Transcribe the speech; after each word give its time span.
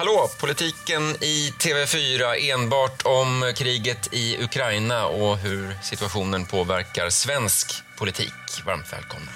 Hallå! 0.00 0.30
Politiken 0.40 1.02
i 1.20 1.52
TV4 1.58 2.52
enbart 2.52 3.02
om 3.04 3.52
kriget 3.56 4.14
i 4.14 4.44
Ukraina 4.44 5.06
och 5.06 5.38
hur 5.38 5.76
situationen 5.82 6.46
påverkar 6.46 7.10
svensk 7.10 7.82
politik. 7.98 8.32
Varmt 8.66 8.92
välkomna. 8.92 9.30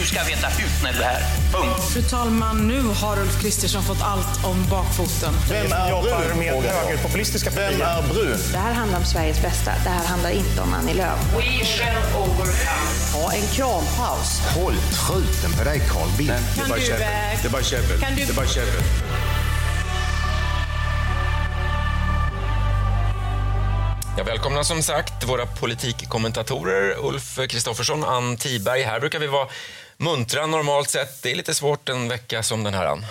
Du 0.00 0.06
ska 0.06 0.22
veta 0.24 0.46
hut 0.48 0.70
när 0.82 0.92
du 0.92 0.98
är 0.98 1.04
här. 1.04 1.22
Punkt. 1.52 1.92
Fru 1.92 2.02
talman, 2.02 2.68
nu 2.68 2.82
har 2.82 3.18
Ulf 3.20 3.40
Kristersson 3.42 3.82
fått 3.84 4.02
allt 4.02 4.44
om 4.44 4.66
bakfoten. 4.70 5.34
Vem 5.50 5.72
är 5.72 6.02
Brun? 6.02 6.38
med 6.38 6.62
högerpopulistiska 6.72 7.50
Vem 7.50 7.82
är 7.82 8.02
Brun? 8.02 8.38
Det 8.52 8.58
här 8.58 8.72
handlar 8.72 8.98
om 8.98 9.04
Sveriges 9.04 9.42
bästa. 9.42 9.72
Det 9.84 9.90
här 9.90 10.06
handlar 10.06 10.30
inte 10.30 10.60
om 10.62 10.74
Annie 10.74 10.94
Lööf. 10.94 11.18
We 11.36 11.64
shall 11.64 11.96
overcome. 12.22 12.54
Ha 13.14 13.32
en 13.32 13.46
krampaus. 13.54 14.40
Håll 14.54 14.74
truten 14.74 15.52
på 15.58 15.64
dig, 15.64 15.82
Carl 15.88 16.08
Bildt. 16.18 16.32
Eh, 16.32 16.38
Det 17.42 17.48
var 17.48 17.62
käbbel. 17.62 18.00
kan 18.00 18.14
du- 18.16 18.24
Det 18.24 18.32
var 18.32 18.46
käbbel. 18.46 18.82
Jag 24.16 24.24
välkomnar 24.24 24.62
som 24.62 24.82
sagt 24.82 25.24
våra 25.24 25.46
politikkommentatorer 25.46 26.96
Ulf 27.04 27.38
Kristoffersson 27.48 28.04
Ann 28.04 28.36
Tiberg. 28.36 28.82
Här 28.82 29.00
brukar 29.00 29.18
vi 29.18 29.26
vara 29.26 29.48
muntra 29.98 30.46
normalt 30.46 30.90
sett. 30.90 31.22
Det 31.22 31.30
är 31.30 31.34
lite 31.34 31.54
svårt 31.54 31.88
en 31.88 32.08
vecka 32.08 32.42
som 32.42 32.64
den 32.64 32.74
här, 32.74 32.86
Ann. 32.86 33.06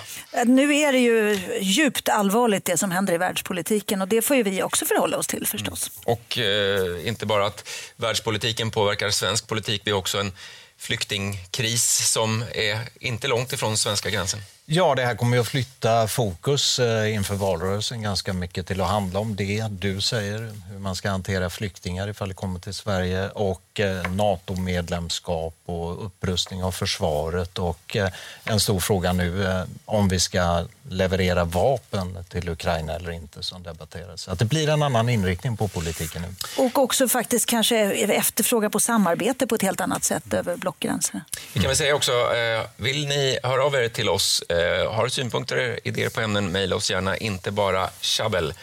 Nu 0.46 0.76
är 0.76 0.92
det 0.92 1.00
ju 1.00 1.40
djupt 1.62 2.10
allvarligt 2.10 2.66
det 2.66 2.78
som 2.78 2.92
händer 2.92 3.14
i 3.14 3.18
världspolitiken 3.18 4.02
och 4.02 4.08
det 4.08 4.22
får 4.22 4.36
ju 4.36 4.44
vi 4.44 4.64
också 4.64 4.86
förhålla 4.86 5.18
oss 5.18 5.28
till 5.28 5.48
förstås. 5.48 5.92
Och 6.06 6.38
eh, 6.38 7.08
inte 7.08 7.26
bara 7.26 7.46
att 7.46 7.70
världspolitiken 7.96 8.72
påverkar 8.72 9.10
svensk 9.10 9.48
politik, 9.48 9.82
vi 9.86 9.92
har 9.92 9.98
också 9.98 10.20
en 10.20 10.32
flyktingkris 10.78 12.12
som 12.12 12.44
är 12.52 12.80
inte 13.00 13.28
långt 13.28 13.54
ifrån 13.54 13.78
svenska 13.78 14.10
gränsen. 14.10 14.40
Ja, 14.66 14.96
det 14.96 15.06
här 15.06 15.16
kommer 15.16 15.38
ju 15.38 15.42
att 15.42 15.48
flytta 15.48 16.08
fokus 16.08 16.80
eh, 16.80 17.14
inför 17.14 17.36
valrörelsen 17.36 18.02
ganska 18.02 18.34
mycket 18.34 18.68
till 18.68 18.82
att 18.82 18.88
handla 18.88 19.20
om 19.20 19.36
det 19.36 19.68
du 19.70 20.02
säger, 20.02 20.54
hur 20.72 20.80
man 20.80 20.96
ska 20.96 21.10
hantera 21.10 21.50
flyktingar 21.50 22.10
ifall 22.10 22.28
det 22.28 22.36
kommer 22.36 22.60
till 22.60 22.74
Sverige 22.74 23.30
och 23.30 23.67
eh, 23.80 24.12
NATO-medlemskap 24.12 25.56
och 25.66 26.06
upprustning 26.06 26.64
av 26.64 26.72
försvaret 26.72 27.60
och 27.60 27.96
eh, 27.96 28.10
en 28.44 28.60
stor 28.60 28.80
fråga 28.80 29.14
nu 29.14 29.46
eh, 29.46 29.64
om 29.86 30.08
vi 30.08 30.20
ska 30.20 30.66
leverera 30.90 31.44
vapen 31.44 32.26
till 32.30 32.50
Ukraina 32.50 32.94
eller 32.94 33.12
inte 33.12 33.44
som 33.44 33.64
debatteras. 33.64 34.22
Så 34.22 34.32
att 34.32 34.40
det 34.40 34.46
blir 34.46 34.70
en 34.70 34.84
annan 34.84 35.10
inriktning 35.10 35.58
på 35.58 35.68
politiken 35.68 36.22
nu. 36.22 36.28
Och 36.64 36.78
också 36.78 37.08
faktiskt 37.08 37.46
kanske 37.46 37.78
efterfråga 37.94 38.70
på 38.70 38.80
samarbete 38.80 39.48
på 39.48 39.56
ett 39.56 39.62
helt 39.62 39.82
annat 39.82 40.04
sätt 40.04 40.34
över 40.34 40.58
blockgränserna. 40.58 41.26
Vi 41.54 41.60
kan 41.60 41.68
väl 41.68 41.78
säga 41.78 41.96
också, 41.96 42.12
eh, 42.12 42.62
vill 42.76 43.08
ni 43.08 43.40
höra 43.44 43.64
av 43.64 43.76
er 43.76 43.90
till 43.90 44.10
oss, 44.10 44.44
har 44.90 45.08
synpunkter, 45.08 45.80
idéer 45.84 46.10
på 46.10 46.22
ämnen, 46.22 46.52
mejla 46.52 46.76
oss 46.76 46.92
gärna, 46.92 47.18
inte 47.18 47.52
bara 47.52 47.90
tjabbel 48.02 48.54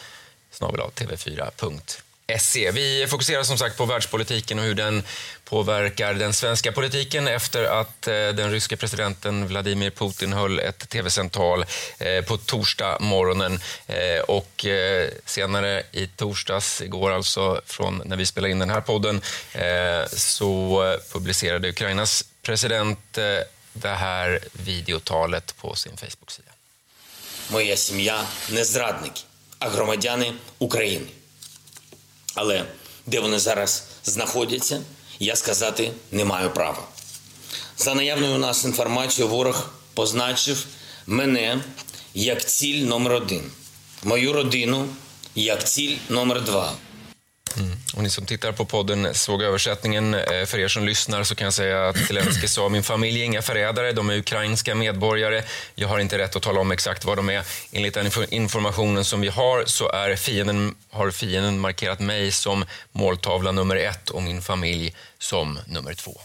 tv4.se. 0.61 2.01
Vi 2.54 3.08
fokuserar 3.10 3.44
som 3.44 3.58
sagt 3.58 3.78
på 3.78 3.86
världspolitiken 3.86 4.60
och 4.60 4.66
hur 4.66 4.76
den 4.76 5.04
påverkar 5.46 6.14
den 6.14 6.34
svenska 6.34 6.72
politiken 6.72 7.28
efter 7.28 7.64
att 7.64 8.08
eh, 8.08 8.14
den 8.14 8.52
ryska 8.52 8.78
presidenten 8.78 9.48
Vladimir 9.48 9.90
Putin 9.90 10.34
höll 10.34 10.60
ett 10.60 10.90
tv-sänt 10.90 11.34
tal 11.34 11.66
eh, 11.98 12.24
på 12.26 12.38
torsdag 12.38 12.98
morgonen. 13.00 13.60
Eh, 13.88 14.20
och 14.20 14.66
eh, 14.66 15.10
senare 15.26 15.84
i 15.92 16.08
torsdags, 16.08 16.82
igår 16.82 17.12
alltså, 17.12 17.62
från 17.66 18.02
när 18.06 18.18
vi 18.18 18.26
spelade 18.26 18.52
in 18.52 18.60
den 18.60 18.70
här 18.70 18.82
podden, 18.82 19.22
eh, 19.54 20.08
så 20.14 20.98
publicerade 21.12 21.70
Ukrainas 21.70 22.26
president 22.42 23.18
eh, 23.18 23.24
det 23.74 23.90
här 23.90 24.40
videotalet 24.52 25.58
på 25.58 25.76
sin 25.76 25.98
Facebook-sida. 25.98 26.52
Моя 27.52 27.78
сім'я 27.78 28.26
не 28.50 28.64
зрадники, 28.64 29.24
а 29.60 29.70
громадяни 29.70 30.34
України. 30.58 31.10
Але 32.35 32.65
де 33.07 33.21
вони 33.21 33.39
зараз 33.39 33.85
знаходяться, 34.05 34.83
я 35.19 35.37
сказати 35.37 35.93
не 36.13 36.25
маю 36.25 36.51
права. 36.51 36.83
За 37.77 37.95
наявною 37.95 38.35
у 38.35 38.39
нас 38.39 38.65
інформацією, 38.65 39.35
ворог 39.35 39.71
позначив 39.95 40.67
мене 41.07 41.61
як 42.15 42.45
ціль 42.45 42.85
номер 42.85 43.13
один, 43.13 43.51
мою 44.05 44.33
родину 44.33 44.89
як 45.35 45.69
ціль 45.69 45.97
номер 46.09 46.45
два. 46.45 46.73
Och 47.97 48.03
ni 48.03 48.11
som 48.11 48.27
tittar 48.27 48.53
på 48.53 48.65
podden 48.65 49.15
såg 49.15 49.43
översättningen. 49.43 50.15
Eh, 50.15 50.45
för 50.45 50.59
er 50.59 50.69
som 50.69 50.85
lyssnar 50.85 51.25
så 51.25 51.35
kan 51.35 51.45
jag 51.45 51.55
säga 51.55 51.89
att 51.89 51.99
Zelenskyj 51.99 52.49
sa 52.49 52.69
min 52.69 52.83
familj 52.83 53.21
är 53.21 53.25
inga 53.25 53.43
förrädare, 53.43 53.93
de 53.93 54.11
är 54.11 54.17
ukrainska 54.17 54.75
medborgare. 54.75 55.43
Jag 55.75 55.89
har 55.89 55.99
inte 55.99 56.19
rätt 56.19 56.37
att 56.37 56.43
tala 56.43 56.61
om 56.61 56.71
exakt 56.71 57.05
vad 57.05 57.19
de 57.19 57.31
är. 57.31 57.43
Enligt 57.73 57.95
den 57.95 58.11
informationen 58.31 59.05
som 59.05 59.21
vi 59.21 59.29
har 59.29 59.65
så 59.67 59.91
är 59.91 60.17
fienden, 60.17 60.75
har 60.91 61.11
fienden 61.11 61.59
markerat 61.59 62.01
mig 62.01 62.33
som 62.33 62.65
måltavla 62.93 63.53
nummer 63.53 63.77
ett 63.77 64.11
och 64.11 64.23
min 64.23 64.43
familj 64.43 64.95
som 65.19 65.59
nummer 65.67 65.95
två. 65.95 66.21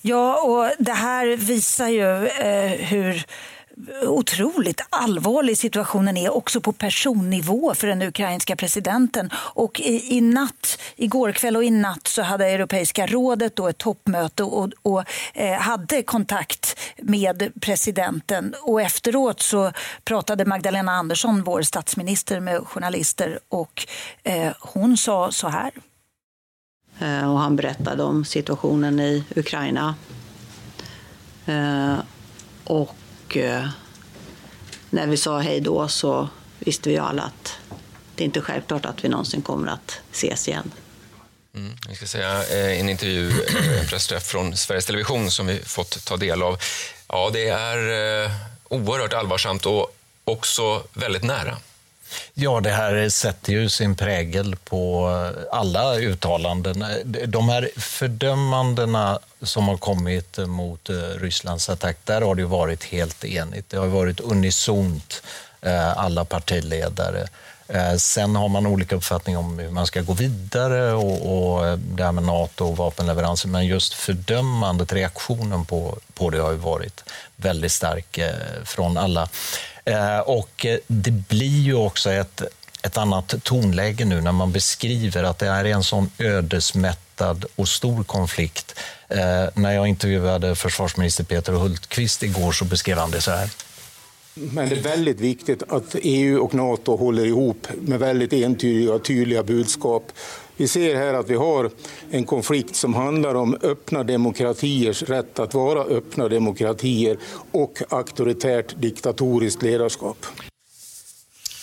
Ja, 0.00 0.42
och 0.42 0.84
det 0.84 0.92
här 0.92 1.36
visar 1.36 1.88
ju 1.88 2.26
eh, 2.26 2.86
hur 2.86 3.24
otroligt 4.06 4.80
allvarlig 4.90 5.58
situationen 5.58 6.16
är 6.16 6.36
också 6.36 6.60
på 6.60 6.72
personnivå 6.72 7.74
för 7.74 7.86
den 7.86 8.02
ukrainska 8.02 8.56
presidenten. 8.56 9.30
Och 9.34 9.80
i, 9.80 10.16
i 10.16 10.20
natt, 10.20 10.78
igår 10.96 11.32
kväll 11.32 11.56
och 11.56 11.64
i 11.64 11.70
natt 11.70 12.06
så 12.06 12.22
hade 12.22 12.46
Europeiska 12.46 13.06
rådet 13.06 13.56
då 13.56 13.68
ett 13.68 13.78
toppmöte 13.78 14.42
och, 14.42 14.70
och 14.82 15.04
eh, 15.34 15.58
hade 15.58 16.02
kontakt 16.02 16.78
med 17.02 17.52
presidenten. 17.60 18.54
Och 18.62 18.82
efteråt 18.82 19.40
så 19.40 19.72
pratade 20.04 20.44
Magdalena 20.44 20.92
Andersson, 20.92 21.44
vår 21.44 21.62
statsminister, 21.62 22.40
med 22.40 22.66
journalister 22.66 23.38
och 23.48 23.86
eh, 24.22 24.52
hon 24.60 24.96
sa 24.96 25.32
så 25.32 25.48
här. 25.48 25.70
Eh, 26.98 27.32
och 27.32 27.38
han 27.38 27.56
berättade 27.56 28.02
om 28.02 28.24
situationen 28.24 29.00
i 29.00 29.24
Ukraina. 29.36 29.94
Eh, 31.46 31.96
Och 32.64 32.96
eh, 33.32 33.68
när 34.90 35.06
vi 35.06 35.16
sa 35.16 35.38
hej 35.38 35.60
då 35.60 35.88
så 35.88 36.28
visste 36.58 36.88
vi 36.88 36.98
alla 36.98 37.22
att 37.22 37.58
det 38.14 38.22
är 38.22 38.24
inte 38.24 38.40
självklart 38.40 38.84
att 38.84 39.04
vi 39.04 39.08
någonsin 39.08 39.42
kommer 39.42 39.68
att 39.68 40.00
ses 40.12 40.48
igen. 40.48 40.70
Mm. 41.54 41.72
Vi 41.88 41.94
ska 41.94 42.06
säga 42.06 42.44
eh, 42.46 42.80
en 42.80 42.88
intervju, 42.88 43.30
eh, 43.30 43.80
en 43.80 43.86
pressträff 43.86 44.26
från 44.26 44.56
Sveriges 44.56 44.86
Television 44.86 45.30
som 45.30 45.46
vi 45.46 45.58
fått 45.58 46.04
ta 46.04 46.16
del 46.16 46.42
av. 46.42 46.58
Ja, 47.08 47.30
det 47.32 47.48
är 47.48 48.24
eh, 48.24 48.30
oerhört 48.68 49.12
allvarsamt 49.12 49.66
och 49.66 49.96
också 50.24 50.82
väldigt 50.92 51.22
nära. 51.22 51.56
Ja, 52.34 52.60
det 52.60 52.70
här 52.70 53.08
sätter 53.08 53.52
ju 53.52 53.68
sin 53.68 53.96
prägel 53.96 54.56
på 54.56 55.10
alla 55.52 55.96
uttalanden. 55.96 56.84
De 57.26 57.48
här 57.48 57.70
fördömandena 57.76 59.18
som 59.46 59.68
har 59.68 59.76
kommit 59.76 60.38
mot 60.38 60.90
eh, 60.90 60.94
Rysslands 60.94 61.68
attack, 61.68 61.96
där 62.04 62.20
har 62.20 62.34
det 62.34 62.42
ju 62.42 62.48
varit 62.48 62.84
helt 62.84 63.24
enigt. 63.24 63.70
Det 63.70 63.76
har 63.76 63.86
varit 63.86 64.20
unisont, 64.20 65.22
eh, 65.62 65.98
alla 65.98 66.24
partiledare. 66.24 67.28
Eh, 67.68 67.94
sen 67.94 68.36
har 68.36 68.48
man 68.48 68.66
olika 68.66 68.96
uppfattning 68.96 69.36
om 69.36 69.58
hur 69.58 69.70
man 69.70 69.86
ska 69.86 70.02
gå 70.02 70.12
vidare 70.12 70.92
och, 70.92 71.58
och 71.58 71.78
det 71.78 72.04
här 72.04 72.12
med 72.12 72.24
Nato 72.24 72.64
och 72.64 72.76
vapenleveranser. 72.76 73.48
Men 73.48 73.66
just 73.66 73.94
fördömandet, 73.94 74.92
reaktionen 74.92 75.64
på, 75.64 75.98
på 76.14 76.30
det 76.30 76.38
har 76.38 76.50
ju 76.50 76.56
varit 76.56 77.04
väldigt 77.36 77.72
stark 77.72 78.18
från 78.64 78.96
alla. 78.96 79.28
Eh, 79.84 80.18
och 80.18 80.66
eh, 80.66 80.78
det 80.86 81.10
blir 81.10 81.60
ju 81.60 81.74
också 81.74 82.10
ett, 82.10 82.42
ett 82.82 82.96
annat 82.96 83.34
tonläge 83.42 84.04
nu 84.04 84.20
när 84.20 84.32
man 84.32 84.52
beskriver 84.52 85.22
att 85.22 85.38
det 85.38 85.46
är 85.46 85.64
en 85.64 85.84
sån 85.84 86.10
ödesmättad 86.18 87.44
och 87.56 87.68
stor 87.68 88.04
konflikt. 88.04 88.78
Eh, 89.08 89.44
när 89.54 89.72
jag 89.72 89.88
intervjuade 89.88 90.54
försvarsminister 90.54 91.24
Peter 91.24 91.52
Hultqvist 91.52 92.22
igår 92.22 92.52
så 92.52 92.64
beskrev 92.64 92.98
han 92.98 93.10
det 93.10 93.20
så 93.20 93.30
här. 93.30 93.50
Men 94.34 94.68
det 94.68 94.76
är 94.76 94.82
väldigt 94.82 95.20
viktigt 95.20 95.62
att 95.68 95.96
EU 96.02 96.44
och 96.44 96.54
Nato 96.54 96.96
håller 96.96 97.26
ihop 97.26 97.68
med 97.80 97.98
väldigt 97.98 98.32
entydiga 98.32 98.92
och 98.92 99.04
tydliga 99.04 99.42
budskap. 99.42 100.12
Vi 100.56 100.68
ser 100.68 100.96
här 100.96 101.14
att 101.14 101.30
vi 101.30 101.34
har 101.34 101.70
en 102.10 102.24
konflikt 102.24 102.76
som 102.76 102.94
handlar 102.94 103.34
om 103.34 103.58
öppna 103.62 104.02
demokratiers 104.02 105.02
rätt 105.02 105.38
att 105.38 105.54
vara 105.54 105.84
öppna 105.84 106.28
demokratier 106.28 107.18
och 107.52 107.82
auktoritärt 107.88 108.74
diktatoriskt 108.76 109.62
ledarskap. 109.62 110.26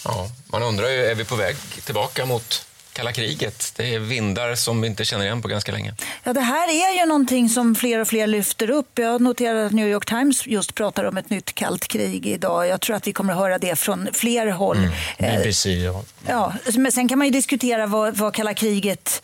Ja, 0.06 0.28
man 0.52 0.64
undrar 0.64 0.90
ju, 0.90 1.06
är 1.06 1.16
vi 1.16 1.26
på 1.26 1.36
väg 1.36 1.56
tillbaka 1.86 2.26
mot 2.26 2.66
kalla 2.94 3.12
kriget? 3.12 3.74
Det 3.76 3.96
är 3.96 4.00
vindar 4.00 4.56
som 4.56 4.82
vi 4.82 4.88
inte 4.88 5.06
känner 5.06 5.26
igen 5.26 5.42
på 5.42 5.48
ganska 5.48 5.72
länge. 5.72 5.94
Ja, 6.24 6.34
det 6.34 6.42
här 6.42 6.68
är 6.68 7.00
ju 7.00 7.06
någonting 7.06 7.50
som 7.50 7.76
fler 7.76 8.00
och 8.00 8.08
fler 8.08 8.28
lyfter 8.28 8.70
upp. 8.70 9.00
Jag 9.00 9.22
noterar 9.22 9.66
att 9.66 9.72
New 9.72 9.88
York 9.88 10.06
Times 10.06 10.48
just 10.48 10.76
pratar 10.76 11.04
om 11.04 11.18
ett 11.18 11.30
nytt 11.30 11.56
kallt 11.56 11.88
krig 11.88 12.28
idag. 12.28 12.68
Jag 12.68 12.82
tror 12.82 12.96
att 12.96 13.08
vi 13.08 13.14
kommer 13.14 13.34
att 13.34 13.40
höra 13.40 13.58
det 13.58 13.76
från 13.76 14.10
fler 14.14 14.48
håll. 14.48 14.90
BBC, 15.20 15.70
ja. 15.74 16.04
Ja, 16.28 16.54
men 16.76 16.92
sen 16.92 17.10
kan 17.10 17.18
man 17.18 17.28
ju 17.28 17.32
diskutera 17.32 17.88
vad, 17.88 18.18
vad 18.18 18.34
kalla 18.34 18.54
kriget 18.54 19.24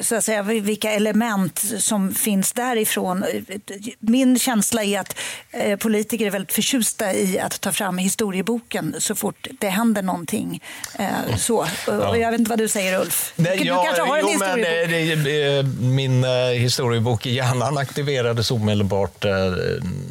så 0.00 0.16
att 0.16 0.24
säga, 0.24 0.42
vilka 0.42 0.92
element 0.92 1.64
som 1.78 2.14
finns 2.14 2.52
därifrån. 2.52 3.24
Min 3.98 4.38
känsla 4.38 4.84
är 4.84 5.00
att 5.00 5.16
eh, 5.50 5.76
politiker 5.76 6.26
är 6.26 6.30
väldigt 6.30 6.52
förtjusta 6.52 7.14
i 7.14 7.38
att 7.38 7.60
ta 7.60 7.72
fram 7.72 7.98
historieboken 7.98 8.94
så 8.98 9.14
fort 9.14 9.46
det 9.60 9.68
händer 9.68 10.02
någonting. 10.02 10.62
Eh, 10.98 11.36
så. 11.36 11.66
Ja. 11.86 12.16
Jag 12.16 12.30
vet 12.30 12.38
inte 12.38 12.50
vad 12.50 12.58
du 12.58 12.68
säger 12.68 13.00
Ulf? 13.00 13.32
Nej, 13.36 13.58
du 13.58 13.64
ja, 13.64 13.82
kanske 13.84 14.02
har 14.02 14.16
en 14.16 14.22
jo, 14.22 14.28
historiebok? 14.28 14.90
Men, 14.90 15.24
det, 15.24 15.62
min 15.86 16.24
historiebok 16.60 17.26
i 17.26 17.30
hjärnan 17.30 17.78
aktiverades 17.78 18.50
omedelbart 18.50 19.24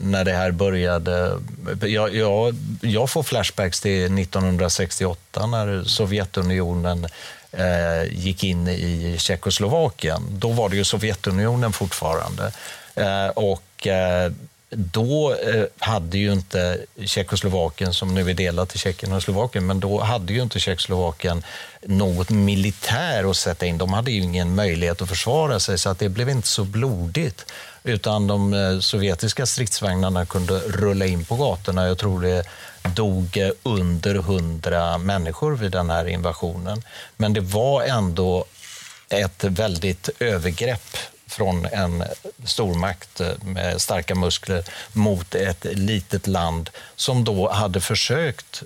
när 0.01 0.25
det 0.25 0.33
här 0.33 0.51
började. 0.51 1.39
Jag, 1.81 2.15
jag, 2.15 2.55
jag 2.81 3.09
får 3.09 3.23
flashbacks 3.23 3.81
till 3.81 4.19
1968 4.19 5.45
när 5.45 5.83
Sovjetunionen 5.83 7.03
eh, 7.03 7.11
Eh, 7.51 8.03
gick 8.11 8.43
in 8.43 8.67
i 8.67 9.15
Tjeckoslovakien. 9.19 10.21
Då 10.31 10.51
var 10.51 10.69
det 10.69 10.75
ju 10.75 10.83
Sovjetunionen 10.83 11.73
fortfarande. 11.73 12.51
Eh, 12.95 13.27
och 13.27 13.87
eh, 13.87 14.31
då 14.69 15.33
eh, 15.33 15.63
hade 15.79 16.17
ju 16.17 16.33
inte 16.33 16.85
Tjeckoslovakien, 17.05 17.93
som 17.93 18.15
nu 18.15 18.29
är 18.29 18.33
delat 18.33 18.69
till 18.69 18.79
Tjeckien 18.79 19.13
och 19.13 19.23
Slovakien, 19.23 19.65
men 19.65 19.79
då 19.79 20.01
hade 20.01 20.33
ju 20.33 20.41
inte 20.41 20.59
Tjeckoslovakien 20.59 21.43
något 21.81 22.29
militär 22.29 23.29
att 23.29 23.37
sätta 23.37 23.65
in. 23.65 23.77
De 23.77 23.93
hade 23.93 24.11
ju 24.11 24.21
ingen 24.21 24.55
möjlighet 24.55 25.01
att 25.01 25.09
försvara 25.09 25.59
sig, 25.59 25.77
så 25.77 25.89
att 25.89 25.99
det 25.99 26.09
blev 26.09 26.29
inte 26.29 26.47
så 26.47 26.63
blodigt. 26.63 27.45
Utan 27.87 28.27
de 28.27 28.53
eh, 28.53 28.79
sovjetiska 28.79 29.45
stridsvagnarna 29.45 30.25
kunde 30.25 30.59
rulla 30.59 31.05
in 31.05 31.25
på 31.25 31.35
gatorna. 31.35 31.87
Jag 31.87 31.97
tror 31.97 32.21
det 32.21 32.43
dog 32.95 33.37
eh, 33.37 33.49
under 33.63 34.15
hundra 34.15 34.97
människor 34.97 35.55
vid 35.55 35.71
den 35.71 35.89
här 35.89 36.07
invasionen. 36.07 36.83
Men 37.17 37.33
det 37.33 37.41
var 37.41 37.83
ändå 37.83 38.45
ett 39.09 39.43
väldigt 39.43 40.09
övergrepp 40.19 40.97
från 41.27 41.65
en 41.65 42.03
stormakt 42.43 43.21
eh, 43.21 43.27
med 43.43 43.81
starka 43.81 44.15
muskler 44.15 44.63
mot 44.93 45.35
ett 45.35 45.65
litet 45.71 46.27
land 46.27 46.69
som 46.95 47.23
då 47.23 47.51
hade 47.51 47.81
försökt 47.81 48.63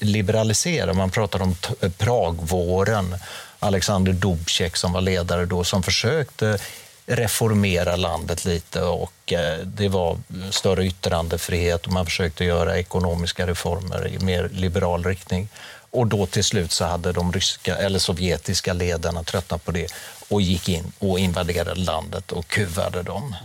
liberalisera. 0.00 0.94
Man 0.94 1.10
pratar 1.10 1.42
om 1.42 1.56
Pragvåren. 1.98 3.16
Alexander 3.58 4.12
Dubček 4.12 4.76
som 4.76 4.92
var 4.92 5.00
ledare 5.00 5.46
då, 5.46 5.64
som 5.64 5.82
försökte 5.82 6.58
reformera 7.06 7.96
landet 7.96 8.44
lite 8.44 8.82
och 8.82 9.32
eh, 9.32 9.58
det 9.58 9.88
var 9.88 10.18
större 10.50 10.86
yttrandefrihet 10.86 11.86
och 11.86 11.92
man 11.92 12.04
försökte 12.04 12.44
göra 12.44 12.78
ekonomiska 12.78 13.46
reformer 13.46 14.08
i 14.08 14.24
mer 14.24 14.48
liberal 14.52 15.04
riktning. 15.04 15.48
Och 15.90 16.06
då 16.06 16.26
till 16.26 16.44
slut 16.44 16.72
så 16.72 16.84
hade 16.84 17.12
de 17.12 17.32
ryska 17.32 17.76
eller 17.76 17.98
sovjetiska 17.98 18.72
ledarna 18.72 19.22
tröttnat 19.22 19.64
på 19.64 19.70
det 19.70 19.92
och 20.28 20.42
gick 20.42 20.68
in 20.68 20.92
och 20.98 21.18
invaderade 21.18 21.74
landet 21.74 22.32
och 22.32 22.48
kuvade 22.48 23.02
dem. 23.02 23.36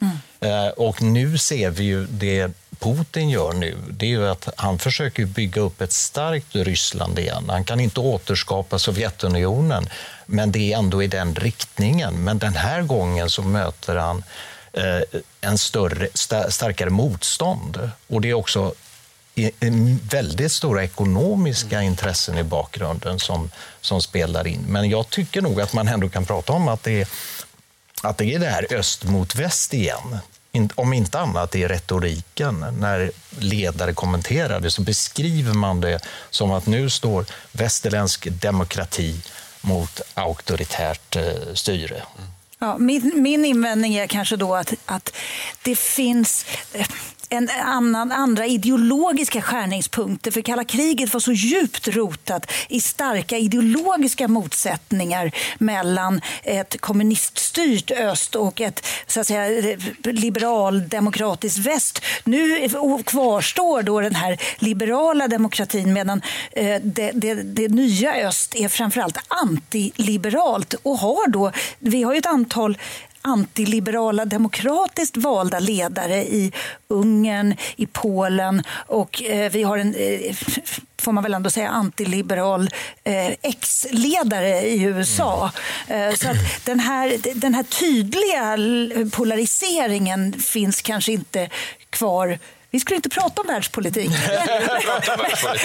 Mm. 0.00 0.18
Eh, 0.40 0.68
och 0.68 1.02
nu 1.02 1.38
ser 1.38 1.70
vi 1.70 1.84
ju 1.84 2.06
det 2.06 2.52
Putin 2.78 3.30
gör 3.30 3.52
nu, 3.52 3.76
det 3.90 4.06
är 4.06 4.10
ju 4.10 4.28
att 4.28 4.48
han 4.56 4.78
försöker 4.78 5.24
bygga 5.24 5.60
upp 5.60 5.80
ett 5.80 5.92
starkt 5.92 6.54
Ryssland 6.54 7.18
igen. 7.18 7.44
Han 7.48 7.64
kan 7.64 7.80
inte 7.80 8.00
återskapa 8.00 8.78
Sovjetunionen, 8.78 9.88
men 10.26 10.52
det 10.52 10.72
är 10.72 10.78
ändå 10.78 11.02
i 11.02 11.06
den 11.06 11.34
riktningen. 11.34 12.24
Men 12.24 12.38
den 12.38 12.54
här 12.54 12.82
gången 12.82 13.30
så 13.30 13.42
möter 13.42 13.96
han 13.96 14.24
eh, 14.72 15.20
en 15.40 15.58
större, 15.58 16.08
starkare 16.50 16.90
motstånd. 16.90 17.90
Och 18.06 18.20
det 18.20 18.30
är 18.30 18.34
också 18.34 18.74
väldigt 20.10 20.52
stora 20.52 20.84
ekonomiska 20.84 21.76
mm. 21.76 21.86
intressen 21.86 22.38
i 22.38 22.42
bakgrunden 22.42 23.18
som, 23.18 23.50
som 23.80 24.02
spelar 24.02 24.46
in. 24.46 24.64
Men 24.68 24.90
jag 24.90 25.10
tycker 25.10 25.42
nog 25.42 25.60
att 25.60 25.72
man 25.72 25.88
ändå 25.88 26.08
kan 26.08 26.24
prata 26.24 26.52
om 26.52 26.68
att 26.68 26.82
det 26.82 27.00
är, 27.00 27.08
att 28.02 28.18
det 28.18 28.34
är 28.34 28.38
det 28.38 28.46
här 28.46 28.66
öst 28.70 29.04
mot 29.04 29.34
väst 29.34 29.74
igen. 29.74 30.18
Om 30.74 30.92
inte 30.92 31.18
annat 31.18 31.54
i 31.54 31.66
retoriken. 31.68 32.66
När 32.78 33.10
ledare 33.38 33.92
kommenterar 33.94 34.60
det 34.60 34.70
så 34.70 34.82
beskriver 34.82 35.54
man 35.54 35.80
det 35.80 36.00
som 36.30 36.50
att 36.50 36.66
nu 36.66 36.90
står 36.90 37.26
västerländsk 37.52 38.28
demokrati 38.30 39.20
mot 39.60 40.00
auktoritärt 40.14 41.16
eh, 41.16 41.54
styre. 41.54 42.02
Ja, 42.58 42.78
min, 42.78 43.12
min 43.14 43.44
invändning 43.44 43.94
är 43.94 44.06
kanske 44.06 44.36
då 44.36 44.54
att, 44.54 44.74
att 44.86 45.16
det 45.62 45.78
finns 45.78 46.46
en 47.28 47.50
annan, 47.62 48.12
andra 48.12 48.46
ideologiska 48.46 49.42
skärningspunkter. 49.42 50.30
För 50.30 50.40
kalla 50.40 50.64
kriget 50.64 51.12
var 51.12 51.20
så 51.20 51.32
djupt 51.32 51.88
rotat 51.88 52.52
i 52.68 52.80
starka 52.80 53.38
ideologiska 53.38 54.28
motsättningar 54.28 55.32
mellan 55.58 56.20
ett 56.42 56.80
kommuniststyrt 56.80 57.90
öst 57.90 58.34
och 58.34 58.60
ett 58.60 58.86
så 59.06 59.20
att 59.20 59.26
säga, 59.26 59.76
liberaldemokratiskt 60.04 61.58
väst. 61.58 62.02
Nu 62.24 62.68
kvarstår 63.04 63.82
då 63.82 64.00
den 64.00 64.14
här 64.14 64.38
liberala 64.58 65.28
demokratin 65.28 65.92
medan 65.92 66.22
eh, 66.52 66.80
det, 66.82 67.10
det, 67.14 67.34
det 67.34 67.68
nya 67.68 68.28
öst 68.28 68.54
är 68.54 68.68
framförallt 68.68 69.18
antiliberalt 69.28 70.74
och 70.82 70.98
har 70.98 71.28
då, 71.28 71.52
vi 71.78 72.02
har 72.02 72.12
ju 72.12 72.18
ett 72.18 72.26
antal 72.26 72.78
antiliberala 73.22 74.24
demokratiskt 74.24 75.16
valda 75.16 75.58
ledare 75.58 76.16
i 76.16 76.52
Ungern, 76.88 77.56
i 77.76 77.86
Polen 77.86 78.62
och 78.70 79.22
eh, 79.22 79.52
vi 79.52 79.62
har 79.62 79.78
en, 79.78 79.94
eh, 79.94 80.36
får 81.00 81.12
man 81.12 81.22
väl 81.22 81.34
ändå 81.34 81.50
säga, 81.50 81.68
antiliberal 81.68 82.70
eh, 83.04 83.32
ex-ledare 83.42 84.60
i 84.60 84.82
USA. 84.82 85.50
Mm. 85.88 86.16
så 86.16 86.30
att 86.30 86.64
den, 86.64 86.80
här, 86.80 87.18
den 87.34 87.54
här 87.54 87.62
tydliga 87.62 88.58
polariseringen 89.10 90.32
finns 90.32 90.82
kanske 90.82 91.12
inte 91.12 91.50
kvar 91.90 92.38
vi 92.70 92.80
skulle 92.80 92.96
inte 92.96 93.08
prata 93.08 93.40
om 93.40 93.46
världspolitik. 93.46 94.10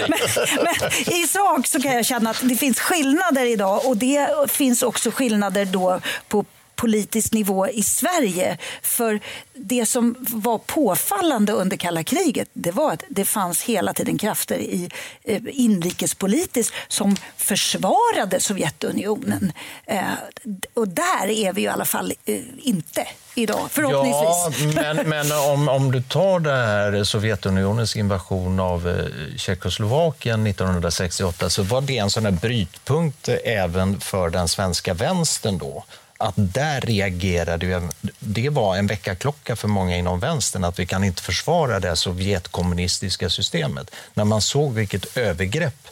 men, 0.07 0.19
men, 0.63 1.13
I 1.15 1.27
sak 1.27 1.67
så 1.67 1.81
kan 1.81 1.94
jag 1.94 2.05
känna 2.05 2.29
att 2.29 2.39
det 2.41 2.55
finns 2.55 2.79
skillnader 2.79 3.45
idag 3.45 3.85
och 3.85 3.97
det 3.97 4.27
finns 4.47 4.83
också 4.83 5.11
skillnader 5.11 5.65
då 5.65 6.00
på 6.27 6.45
politisk 6.83 7.33
nivå 7.33 7.68
i 7.68 7.83
Sverige. 7.83 8.57
För 8.81 9.19
det 9.53 9.85
som 9.85 10.15
var 10.19 10.57
påfallande 10.57 11.51
under 11.51 11.77
kalla 11.77 12.03
kriget 12.03 12.50
det 12.53 12.71
var 12.71 12.91
att 12.91 13.03
det 13.09 13.25
fanns 13.25 13.62
hela 13.63 13.94
tiden 13.94 14.18
krafter 14.18 14.57
i 14.57 14.89
eh, 15.24 15.41
inrikespolitiskt 15.47 16.75
som 16.88 17.15
försvarade 17.38 18.39
Sovjetunionen. 18.39 19.51
Eh, 19.85 20.01
och 20.74 20.88
där 20.88 21.30
är 21.30 21.53
vi 21.53 21.62
i 21.62 21.68
alla 21.68 21.85
fall 21.85 22.13
eh, 22.25 22.39
inte 22.57 23.07
idag, 23.36 23.68
förhoppningsvis. 23.69 24.75
Ja, 24.75 24.94
men, 24.94 25.09
men 25.09 25.31
om, 25.31 25.69
om 25.69 25.91
du 25.91 26.01
tar 26.01 26.39
det 26.39 26.51
här 26.51 27.03
Sovjetunionens 27.03 27.95
invasion 27.95 28.59
av 28.59 28.88
eh, 28.88 29.38
Tjeckoslovakien 29.38 30.47
1968 30.47 31.50
så 31.50 31.63
var 31.63 31.81
det 31.81 31.98
en 31.98 32.10
sån 32.10 32.25
här 32.25 32.31
brytpunkt 32.31 33.29
även 33.43 34.00
för 34.00 34.29
den 34.29 34.48
svenska 34.48 34.93
vänstern 34.93 35.58
då 35.58 35.84
att 36.24 36.34
där 36.38 36.82
reagerade 36.82 37.65
vi. 37.65 37.80
Det 38.20 38.50
var 38.50 38.77
en 38.77 38.88
väckarklocka 38.88 39.56
för 39.56 39.68
många 39.68 39.98
inom 39.98 40.20
vänstern 40.20 40.63
att 40.63 40.80
vi 40.80 40.86
kan 40.86 41.03
inte 41.03 41.22
försvara 41.22 41.80
det 41.80 41.96
sovjetkommunistiska 41.96 43.30
systemet. 43.30 43.92
När 44.13 44.24
man 44.24 44.42
såg 44.42 44.74
vilket 44.74 45.18
övergrepp 45.18 45.88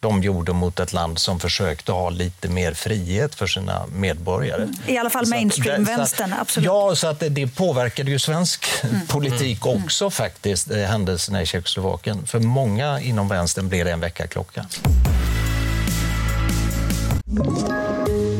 de 0.00 0.22
gjorde 0.22 0.52
mot 0.52 0.80
ett 0.80 0.92
land 0.92 1.18
som 1.18 1.40
försökte 1.40 1.92
ha 1.92 2.10
lite 2.10 2.48
mer 2.48 2.74
frihet 2.74 3.34
för 3.34 3.46
sina 3.46 3.86
medborgare. 3.86 4.68
I 4.86 4.98
alla 4.98 5.10
fall 5.10 5.26
mainstream-vänstern, 5.26 6.34
absolut. 6.40 6.66
Ja, 6.66 6.96
så 6.96 7.06
att 7.06 7.20
det, 7.20 7.28
det 7.28 7.46
påverkade 7.46 8.10
ju 8.10 8.18
svensk 8.18 8.66
mm. 8.82 9.06
politik 9.06 9.66
mm. 9.66 9.84
också 9.84 10.10
faktiskt, 10.10 10.70
eh, 10.70 10.78
händelserna 10.78 11.42
i 11.42 11.46
Tjeckoslovakien. 11.46 12.26
För 12.26 12.40
många 12.40 13.00
inom 13.00 13.28
vänstern 13.28 13.68
blev 13.68 13.84
det 13.84 13.92
en 13.92 14.00
väckarklocka. 14.00 14.66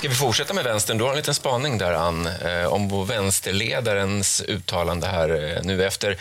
Ska 0.00 0.08
vi 0.08 0.14
fortsätta 0.14 0.54
med 0.54 0.64
vänstern? 0.64 0.98
Du 0.98 1.04
har 1.04 1.10
en 1.10 1.16
liten 1.16 1.34
spaning 1.34 1.78
där, 1.78 1.92
Ann, 1.92 2.26
eh, 2.26 2.72
om 2.72 3.06
vänsterledarens 3.06 4.42
uttalande 4.48 5.06
här 5.06 5.56
eh, 5.56 5.62
nu 5.64 5.84
efter 5.84 6.18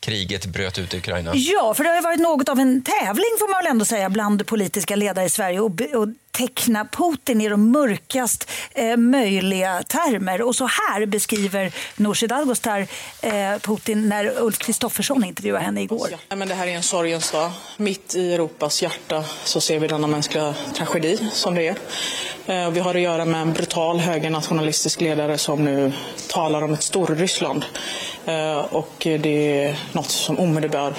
kriget 0.00 0.46
bröt 0.46 0.78
ut 0.78 0.94
i 0.94 0.98
Ukraina? 0.98 1.32
Ja, 1.34 1.74
för 1.74 1.84
det 1.84 1.90
har 1.90 2.02
varit 2.02 2.20
något 2.20 2.48
av 2.48 2.58
en 2.58 2.82
tävling 2.82 3.36
får 3.38 3.50
man 3.52 3.62
väl 3.62 3.70
ändå 3.70 3.84
säga 3.84 4.10
bland 4.10 4.46
politiska 4.46 4.96
ledare 4.96 5.24
i 5.24 5.30
Sverige 5.30 5.60
och, 5.60 5.80
och 5.94 6.08
teckna 6.30 6.84
Putin 6.84 7.40
i 7.40 7.48
de 7.48 7.70
mörkast 7.70 8.50
eh, 8.74 8.96
möjliga 8.96 9.82
termer. 9.82 10.42
Och 10.42 10.56
så 10.56 10.66
här 10.66 11.06
beskriver 11.06 11.72
Nooshi 11.96 12.26
Dadgostar 12.26 12.86
eh, 13.20 13.58
Putin 13.60 14.08
när 14.08 14.42
Ulf 14.42 14.58
Kristoffersson 14.58 15.24
intervjuade 15.24 15.64
henne 15.64 15.82
igår. 15.82 16.08
Ja, 16.28 16.36
men 16.36 16.48
det 16.48 16.54
här 16.54 16.66
är 16.66 16.76
en 16.76 16.82
sorgens 16.82 17.30
dag. 17.30 17.52
Mitt 17.76 18.14
i 18.14 18.34
Europas 18.34 18.82
hjärta 18.82 19.24
så 19.44 19.60
ser 19.60 19.78
vi 19.78 19.88
denna 19.88 20.06
mänskliga 20.06 20.54
tragedi 20.74 21.18
som 21.32 21.54
det 21.54 21.68
är. 21.68 21.76
Eh, 22.46 22.70
vi 22.70 22.80
har 22.80 22.94
att 22.94 23.00
göra 23.00 23.24
med 23.24 23.40
en 23.40 23.52
brutal 23.52 24.00
högernationalistisk 24.00 25.00
ledare 25.00 25.38
som 25.38 25.64
nu 25.64 25.92
talar 26.28 26.62
om 26.62 26.72
ett 26.72 26.82
Storryssland. 26.82 27.64
Eh, 28.26 28.58
och 28.58 28.92
det 28.98 29.64
är 29.64 29.76
något 29.92 30.10
som 30.10 30.38
omedelbart 30.38 30.94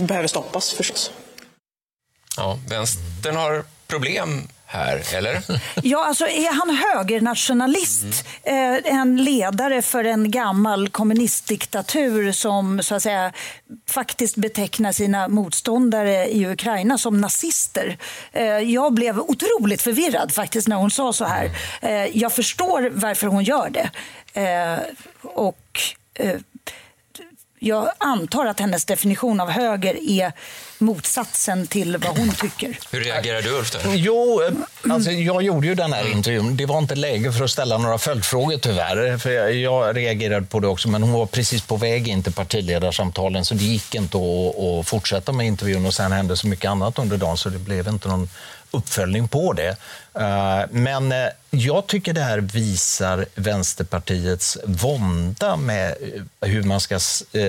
behöver 0.00 0.28
stoppas 0.28 0.72
förstås. 0.72 1.10
Ja, 2.36 2.58
vänstern 2.68 3.36
har 3.36 3.64
problem 3.92 4.48
här, 4.66 5.14
eller? 5.14 5.42
Ja, 5.82 6.06
alltså 6.06 6.24
är 6.24 6.52
han 6.52 6.76
högernationalist, 6.76 8.24
mm. 8.42 8.84
eh, 8.84 8.94
en 8.94 9.24
ledare 9.24 9.82
för 9.82 10.04
en 10.04 10.30
gammal 10.30 10.88
kommunistdiktatur 10.88 12.32
som 12.32 12.82
så 12.82 12.94
att 12.94 13.02
säga 13.02 13.32
faktiskt 13.90 14.36
betecknar 14.36 14.92
sina 14.92 15.28
motståndare 15.28 16.26
i 16.26 16.46
Ukraina 16.46 16.98
som 16.98 17.20
nazister. 17.20 17.98
Eh, 18.32 18.44
jag 18.44 18.94
blev 18.94 19.18
otroligt 19.18 19.82
förvirrad 19.82 20.32
faktiskt 20.34 20.68
när 20.68 20.76
hon 20.76 20.90
sa 20.90 21.12
så 21.12 21.24
här. 21.24 21.50
Eh, 21.80 22.18
jag 22.18 22.32
förstår 22.32 22.90
varför 22.94 23.26
hon 23.26 23.44
gör 23.44 23.70
det. 23.70 23.90
Och 25.22 25.80
jag 27.62 27.92
antar 27.98 28.46
att 28.46 28.60
hennes 28.60 28.84
definition 28.84 29.40
av 29.40 29.50
höger 29.50 30.10
är 30.10 30.32
motsatsen 30.78 31.66
till 31.66 31.96
vad 31.96 32.18
hon 32.18 32.32
tycker. 32.32 32.78
Hur 32.90 33.00
reagerar 33.00 33.42
du, 33.42 33.50
Ulf? 33.50 33.76
Jo, 33.84 34.42
eh, 34.42 34.92
alltså, 34.92 35.10
jag 35.10 35.42
gjorde 35.42 35.66
ju 35.66 35.74
den 35.74 35.92
här 35.92 36.12
intervjun. 36.12 36.56
Det 36.56 36.66
var 36.66 36.78
inte 36.78 36.94
läge 36.94 37.32
för 37.32 37.44
att 37.44 37.50
ställa 37.50 37.78
några 37.78 37.98
följdfrågor 37.98 38.56
tyvärr. 38.58 39.18
För 39.18 39.30
jag, 39.30 39.54
jag 39.54 39.96
reagerade 39.96 40.46
på 40.46 40.60
det 40.60 40.68
också, 40.68 40.88
men 40.88 41.02
hon 41.02 41.12
var 41.12 41.26
precis 41.26 41.62
på 41.62 41.76
väg 41.76 42.08
in 42.08 42.22
till 42.22 42.32
partiledarsamtalen 42.32 43.44
så 43.44 43.54
det 43.54 43.64
gick 43.64 43.94
inte 43.94 44.16
att, 44.18 44.58
att 44.58 44.88
fortsätta 44.88 45.32
med 45.32 45.46
intervjun 45.46 45.86
och 45.86 45.94
sen 45.94 46.12
hände 46.12 46.36
så 46.36 46.46
mycket 46.46 46.70
annat 46.70 46.98
under 46.98 47.16
dagen 47.16 47.36
så 47.36 47.48
det 47.48 47.58
blev 47.58 47.88
inte 47.88 48.08
någon 48.08 48.28
uppföljning 48.72 49.28
på 49.28 49.52
det. 49.52 49.76
Eh, 50.14 50.62
men 50.70 51.12
eh, 51.12 51.28
jag 51.50 51.86
tycker 51.86 52.12
det 52.12 52.20
här 52.20 52.38
visar 52.38 53.26
Vänsterpartiets 53.34 54.58
vånda 54.64 55.56
med 55.56 55.90
eh, 56.40 56.48
hur 56.48 56.62
man 56.62 56.80
ska 56.80 56.98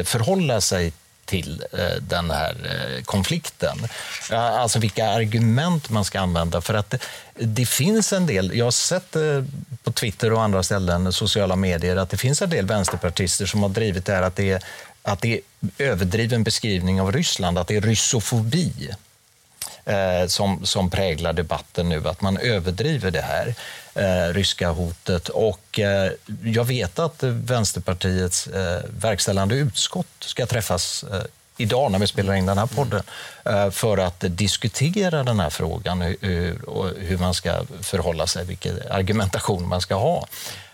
förhålla 0.03 0.61
sig 0.61 0.93
till 1.25 1.63
den 1.99 2.31
här 2.31 2.55
konflikten. 3.05 3.87
Alltså 4.31 4.79
vilka 4.79 5.07
argument 5.07 5.89
man 5.89 6.05
ska 6.05 6.19
använda. 6.19 6.61
För 6.61 6.73
att 6.73 6.89
det, 6.89 6.99
det 7.35 7.65
finns 7.65 8.13
en 8.13 8.27
del, 8.27 8.57
jag 8.57 8.65
har 8.65 8.71
sett 8.71 9.11
på 9.83 9.91
Twitter 9.91 10.33
och 10.33 10.41
andra 10.41 10.63
ställen, 10.63 11.13
sociala 11.13 11.55
medier, 11.55 11.95
att 11.95 12.09
det 12.09 12.17
finns 12.17 12.41
en 12.41 12.49
del 12.49 12.65
vänsterpartister 12.65 13.45
som 13.45 13.63
har 13.63 13.69
drivit 13.69 14.05
det 14.05 14.13
här 14.13 14.21
att 14.21 14.35
det 14.35 14.51
är, 14.51 14.63
att 15.01 15.21
det 15.21 15.33
är 15.33 15.41
överdriven 15.77 16.43
beskrivning 16.43 17.01
av 17.01 17.11
Ryssland, 17.11 17.57
att 17.57 17.67
det 17.67 17.75
är 17.75 17.81
ryssofobi 17.81 18.93
eh, 19.85 20.27
som, 20.27 20.65
som 20.65 20.89
präglar 20.89 21.33
debatten 21.33 21.89
nu, 21.89 22.07
att 22.07 22.21
man 22.21 22.37
överdriver 22.37 23.11
det 23.11 23.21
här 23.21 23.55
eh, 23.95 24.33
ryska 24.33 24.69
hotet. 24.69 25.29
Och 25.29 25.79
eh, 25.79 26.11
jag 26.43 26.65
vet 26.65 26.99
att 26.99 27.23
Vänsterpartiets 27.23 28.47
eh, 28.47 28.81
verkställande 28.99 29.55
utskott 29.55 30.07
ska 30.19 30.45
träffas 30.45 31.03
eh, 31.11 31.21
idag 31.57 31.91
när 31.91 31.99
vi 31.99 32.07
spelar 32.07 32.33
in 32.33 32.45
den 32.45 32.57
här 32.57 32.65
podden 32.65 33.03
eh, 33.45 33.69
för 33.69 33.97
att 33.97 34.23
diskutera 34.27 35.23
den 35.23 35.39
här 35.39 35.49
frågan, 35.49 36.01
hur, 36.01 36.99
hur 36.99 37.17
man 37.17 37.33
ska 37.33 37.63
förhålla 37.81 38.27
sig, 38.27 38.45
vilken 38.45 38.79
argumentation 38.89 39.67
man 39.67 39.81
ska 39.81 39.95
ha. 39.95 40.27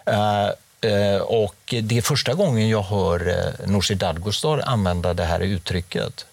Eh, 0.05 0.49
eh, 0.91 1.21
och 1.21 1.73
det 1.81 1.97
är 1.97 2.01
första 2.01 2.33
gången 2.33 2.69
jag 2.69 2.83
hör 2.83 3.51
Nooshi 3.65 3.95
Dadgostar 3.95 4.61
använda 4.65 5.13
det 5.13 5.25
här 5.25 5.39
uttrycket 5.39 6.25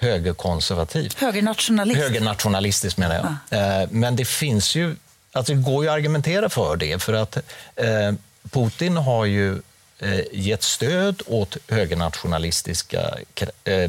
högerkonservativ. 0.00 1.12
Högernationalistisk. 1.16 2.08
Högernationalistisk 2.08 2.96
menar 2.96 3.14
jag. 3.14 3.34
Ja. 3.58 3.82
Eh, 3.82 3.88
men 3.90 4.16
det 4.16 4.24
finns 4.24 4.74
ju, 4.74 4.96
alltså 5.32 5.54
det 5.54 5.62
går 5.62 5.84
ju 5.84 5.90
att 5.90 5.96
argumentera 5.96 6.48
för 6.48 6.76
det 6.76 7.02
för 7.02 7.12
att 7.12 7.36
eh, 7.76 8.12
Putin 8.50 8.96
har 8.96 9.24
ju 9.24 9.60
eh, 9.98 10.20
gett 10.32 10.62
stöd 10.62 11.22
åt 11.26 11.56
högernationalistiska 11.68 13.14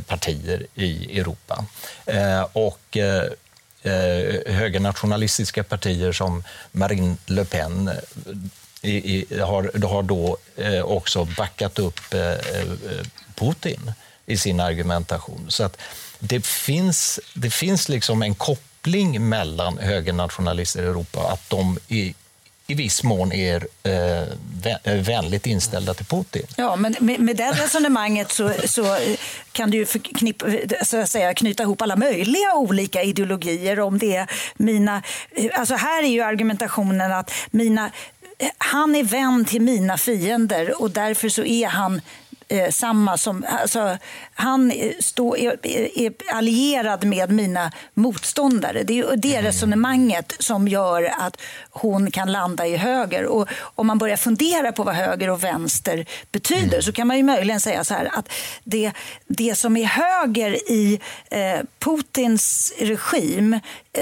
partier 0.08 0.66
i 0.76 1.20
Europa. 1.20 1.66
Och 2.54 2.98
högernationalistiska 4.46 5.64
partier 5.64 6.12
som 6.12 6.44
Marine 6.72 7.18
Le 7.26 7.46
Pen 7.46 7.88
har, 9.42 9.88
har 9.88 10.04
då 10.04 10.38
också 10.84 11.26
backat 11.26 11.80
upp 11.80 12.00
Putin 13.36 13.94
i 14.26 14.38
sin 14.38 14.60
argumentation. 14.60 15.46
Så 15.48 15.64
att 15.64 15.78
det 16.20 16.46
finns, 16.46 17.20
det 17.34 17.50
finns 17.50 17.90
liksom 17.90 18.22
en 18.22 18.36
koppling 18.36 19.30
mellan 19.30 19.78
högernationalister 19.78 20.84
i 20.84 20.86
Europa, 20.86 21.32
att 21.34 21.50
de 21.50 21.80
i, 21.88 22.16
i 22.68 22.74
viss 22.74 23.04
mån 23.04 23.32
är 23.32 23.68
eh, 23.84 24.22
eh 24.84 24.96
vänligt 24.96 25.46
inställda 25.46 25.94
till 25.94 26.06
Putin. 26.06 26.46
Ja, 26.56 26.76
men 26.76 26.96
med, 27.00 27.20
med 27.20 27.38
det 27.38 27.52
resonemanget 27.52 28.32
så, 28.32 28.54
så 28.66 28.98
kan 29.52 29.72
du 29.72 29.78
ju 29.78 29.86
förknipp, 29.86 30.44
så 30.86 31.02
att 31.02 31.10
säga, 31.10 31.34
knyta 31.34 31.64
ihop 31.64 31.82
alla 31.82 31.96
möjliga 31.96 32.54
olika 32.56 33.04
ideologier. 33.04 33.80
Om 33.80 33.98
det 33.98 34.26
mina, 34.54 35.04
alltså 35.54 35.76
här 35.76 36.04
är 36.04 36.08
ju 36.08 36.22
argumentationen 36.22 37.12
att 37.12 37.32
mina 37.52 37.92
han 38.58 38.96
är 38.96 39.04
vän 39.04 39.46
till 39.46 39.62
mina 39.62 39.98
fiender 39.98 40.82
och 40.82 40.92
därför 40.92 41.30
så 41.30 41.44
är 41.44 41.68
han 41.68 42.02
eh, 42.52 42.70
samma 42.70 43.18
som... 43.18 43.46
Alltså, 43.62 43.98
han 44.34 44.74
stå, 45.00 45.38
är, 45.38 45.68
är, 45.98 46.14
allierad 46.34 47.04
med 47.04 47.32
mina 47.32 47.72
motståndare. 47.94 48.84
Det 48.84 49.00
är 49.00 49.16
det 49.16 49.34
mm. 49.34 49.46
resonemanget 49.46 50.34
som 50.40 50.68
gör 50.68 51.14
att 51.20 51.42
hon 51.70 52.12
kan 52.12 52.32
landa 52.32 52.68
i 52.68 52.78
höger. 52.78 53.26
Och 53.26 53.50
om 53.76 53.88
man 53.88 53.98
börjar 53.98 54.18
fundera 54.18 54.72
på 54.72 54.84
vad 54.84 54.96
höger 54.96 55.30
och 55.30 55.44
vänster 55.44 56.06
betyder 56.32 56.68
mm. 56.68 56.82
så 56.82 56.92
kan 56.92 57.08
man 57.08 57.18
ju 57.18 57.24
möjligen 57.24 57.60
säga 57.60 57.84
så 57.84 57.94
här 57.94 58.10
att 58.14 58.30
det, 58.64 58.92
det 59.28 59.56
som 59.56 59.78
är 59.78 59.86
höger 59.86 60.72
i 60.72 61.00
eh, 61.30 61.60
Putins 61.80 62.74
regim 62.80 63.54
eh, 63.54 63.60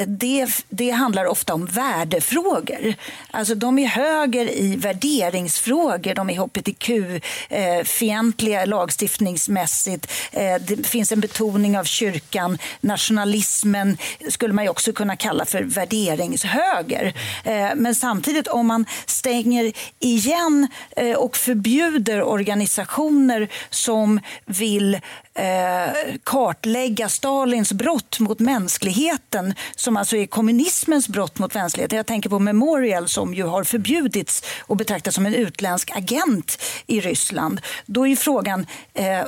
det, 0.08 0.48
det 0.70 0.90
handlar 0.90 1.26
ofta 1.26 1.54
om 1.54 1.66
värdefrågor. 1.66 2.96
Alltså 3.32 3.56
de 3.56 3.80
är 3.80 3.88
höger 3.88 4.52
i 4.52 4.76
värderingsfrågor. 4.76 6.14
De 6.14 6.30
är 6.30 6.38
hbtq-fientliga 6.38 8.39
eh, 8.48 8.68
lagstiftningsmässigt. 8.68 10.08
Eh, 10.32 10.56
det 10.62 10.88
finns 10.88 11.12
en 11.12 11.20
betoning 11.20 11.78
av 11.78 11.84
kyrkan. 11.84 12.58
Nationalismen 12.82 13.98
skulle 14.30 14.54
man 14.54 14.70
också 14.70 14.94
kunna 14.94 15.16
kalla 15.16 15.46
för 15.46 15.64
värderingshöger. 15.64 17.14
Eh, 17.44 17.70
men 17.76 17.96
samtidigt 17.96 18.48
om 18.48 18.68
man 18.68 18.86
stänger 19.06 19.74
igen 20.00 20.68
eh, 20.96 21.18
och 21.18 21.38
förbjuder 21.38 22.24
organisationer 22.24 23.48
som 23.70 24.20
vill 24.46 25.00
eh, 25.40 25.94
kartlägga 26.24 27.10
Stalins 27.10 27.74
brott 27.74 28.20
mot 28.20 28.40
mänskligheten 28.40 29.54
som 29.76 29.98
alltså 29.98 30.18
är 30.18 30.26
kommunismens 30.26 31.08
brott 31.08 31.40
mot 31.40 31.54
mänskligheten. 31.54 31.98
Jag 31.98 32.06
tänker 32.06 32.30
på 32.30 32.40
Memorial 32.40 33.08
som 33.08 33.34
ju 33.34 33.44
har 33.44 33.64
förbjudits 33.64 34.44
och 34.60 34.78
betraktas 34.78 35.16
som 35.16 35.26
en 35.26 35.34
utländsk 35.34 35.92
agent 35.96 36.62
i 36.88 37.00
Ryssland. 37.00 37.62
Då 37.86 38.08
är 38.08 38.16
frågan 38.30 38.66
eh, 38.94 39.24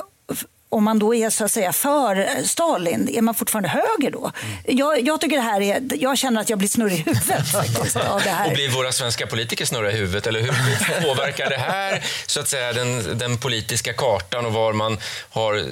om 0.72 0.84
man 0.84 0.98
då 0.98 1.14
är 1.14 1.30
så 1.30 1.44
att 1.44 1.50
säga 1.50 1.72
för 1.72 2.44
Stalin, 2.44 3.08
är 3.08 3.22
man 3.22 3.34
fortfarande 3.34 3.68
höger 3.68 4.10
då? 4.10 4.32
Mm. 4.42 4.78
Jag, 4.78 5.00
jag, 5.06 5.20
tycker 5.20 5.36
det 5.36 5.42
här 5.42 5.60
är, 5.60 5.82
jag 6.00 6.18
känner 6.18 6.40
att 6.40 6.50
jag 6.50 6.58
blir 6.58 6.68
snurrig 6.68 6.98
i 6.98 7.02
huvudet 7.02 7.48
faktiskt, 7.52 7.96
av 7.96 8.20
det 8.22 8.30
här. 8.30 8.46
Och 8.46 8.52
blir 8.52 8.68
våra 8.68 8.92
svenska 8.92 9.26
politiker 9.26 9.64
snurriga 9.64 9.92
i 9.92 9.96
huvudet? 9.96 10.26
Eller 10.26 10.40
hur 10.40 10.52
påverkar 11.02 11.50
det 11.50 11.56
här 11.56 12.04
så 12.26 12.40
att 12.40 12.48
säga, 12.48 12.72
den, 12.72 13.18
den 13.18 13.38
politiska 13.38 13.92
kartan 13.92 14.46
och 14.46 14.52
var 14.52 14.72
man, 14.72 14.98
har, 15.30 15.64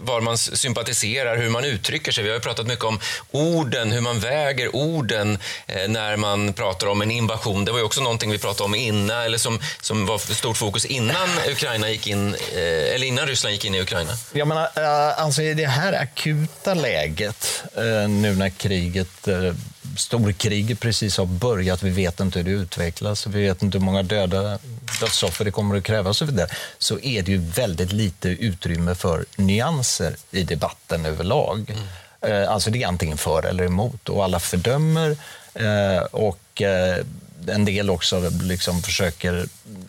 var 0.00 0.20
man 0.20 0.38
sympatiserar, 0.38 1.36
hur 1.36 1.50
man 1.50 1.64
uttrycker 1.64 2.12
sig? 2.12 2.24
Vi 2.24 2.32
har 2.32 2.38
pratat 2.38 2.66
mycket 2.66 2.84
om 2.84 3.00
orden, 3.30 3.92
hur 3.92 4.00
man 4.00 4.20
väger 4.20 4.76
orden 4.76 5.38
eh, 5.66 5.88
när 5.88 6.16
man 6.16 6.52
pratar 6.52 6.86
om 6.86 7.02
en 7.02 7.10
invasion. 7.10 7.64
Det 7.64 7.72
var 7.72 7.82
också 7.82 8.00
någonting 8.00 8.30
vi 8.30 8.38
pratade 8.38 8.64
om 8.64 8.74
innan, 8.74 9.22
eller 9.22 9.38
som, 9.38 9.60
som 9.80 10.06
var 10.06 10.18
stort 10.18 10.56
fokus 10.56 10.84
innan 10.84 11.28
Ukraina 11.50 11.90
gick 11.90 12.06
in, 12.06 12.34
eh, 12.34 12.94
eller 12.94 13.04
innan 13.06 13.26
Ryssland 13.26 13.52
gick 13.52 13.64
in 13.64 13.74
i 13.74 13.80
Ukraina. 13.80 14.12
Jag 14.34 14.48
menar, 14.48 14.68
eh, 14.76 15.22
alltså 15.22 15.42
i 15.42 15.54
det 15.54 15.66
här 15.66 15.92
akuta 15.92 16.74
läget, 16.74 17.64
eh, 17.76 18.08
nu 18.08 18.34
när 18.34 18.48
kriget, 18.48 19.28
eh, 19.28 19.54
storkriget 19.96 20.80
precis 20.80 21.16
har 21.16 21.26
börjat, 21.26 21.82
vi 21.82 21.90
vet 21.90 22.20
inte 22.20 22.38
hur 22.38 22.44
det 22.44 22.50
utvecklas, 22.50 23.26
vi 23.26 23.42
vet 23.42 23.62
inte 23.62 23.78
hur 23.78 23.84
många 23.84 24.02
döda 24.02 24.58
dödsoffer 25.00 25.44
det 25.44 25.50
kommer 25.50 25.76
att 25.76 25.84
krävas 25.84 26.08
och 26.08 26.16
så 26.16 26.24
vidare, 26.24 26.48
så 26.78 26.98
är 27.00 27.22
det 27.22 27.30
ju 27.30 27.38
väldigt 27.38 27.92
lite 27.92 28.28
utrymme 28.28 28.94
för 28.94 29.24
nyanser 29.36 30.16
i 30.30 30.42
debatten 30.42 31.06
överlag. 31.06 31.70
Mm. 32.20 32.48
Alltså 32.48 32.70
det 32.70 32.82
är 32.82 32.86
antingen 32.86 33.18
för 33.18 33.46
eller 33.46 33.64
emot 33.64 34.08
och 34.08 34.24
alla 34.24 34.40
fördömer 34.40 35.16
och 36.10 36.62
en 37.48 37.64
del 37.64 37.90
också 37.90 38.30
liksom 38.42 38.82
försöker, 38.82 39.46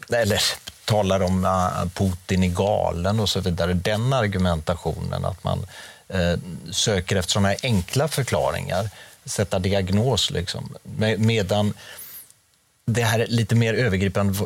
eller 0.10 0.42
talar 0.86 1.24
om 1.24 1.46
att 1.46 1.94
Putin 1.94 2.44
är 2.44 2.48
galen 2.48 3.20
och 3.20 3.30
så 3.30 3.40
vidare. 3.40 3.74
Den 3.74 4.14
argumentationen, 4.14 5.26
att 5.26 5.44
man 5.44 5.66
eh, 6.08 6.40
söker 6.72 7.16
efter 7.16 7.32
sådana 7.32 7.48
här 7.48 7.58
enkla 7.64 8.08
förklaringar, 8.08 8.90
sätta 9.26 9.60
diagnos. 9.60 10.32
Liksom. 10.32 10.76
Medan 11.18 11.74
det 12.86 13.04
här 13.04 13.26
lite 13.30 13.56
mer 13.56 13.74
övergripande 13.74 14.40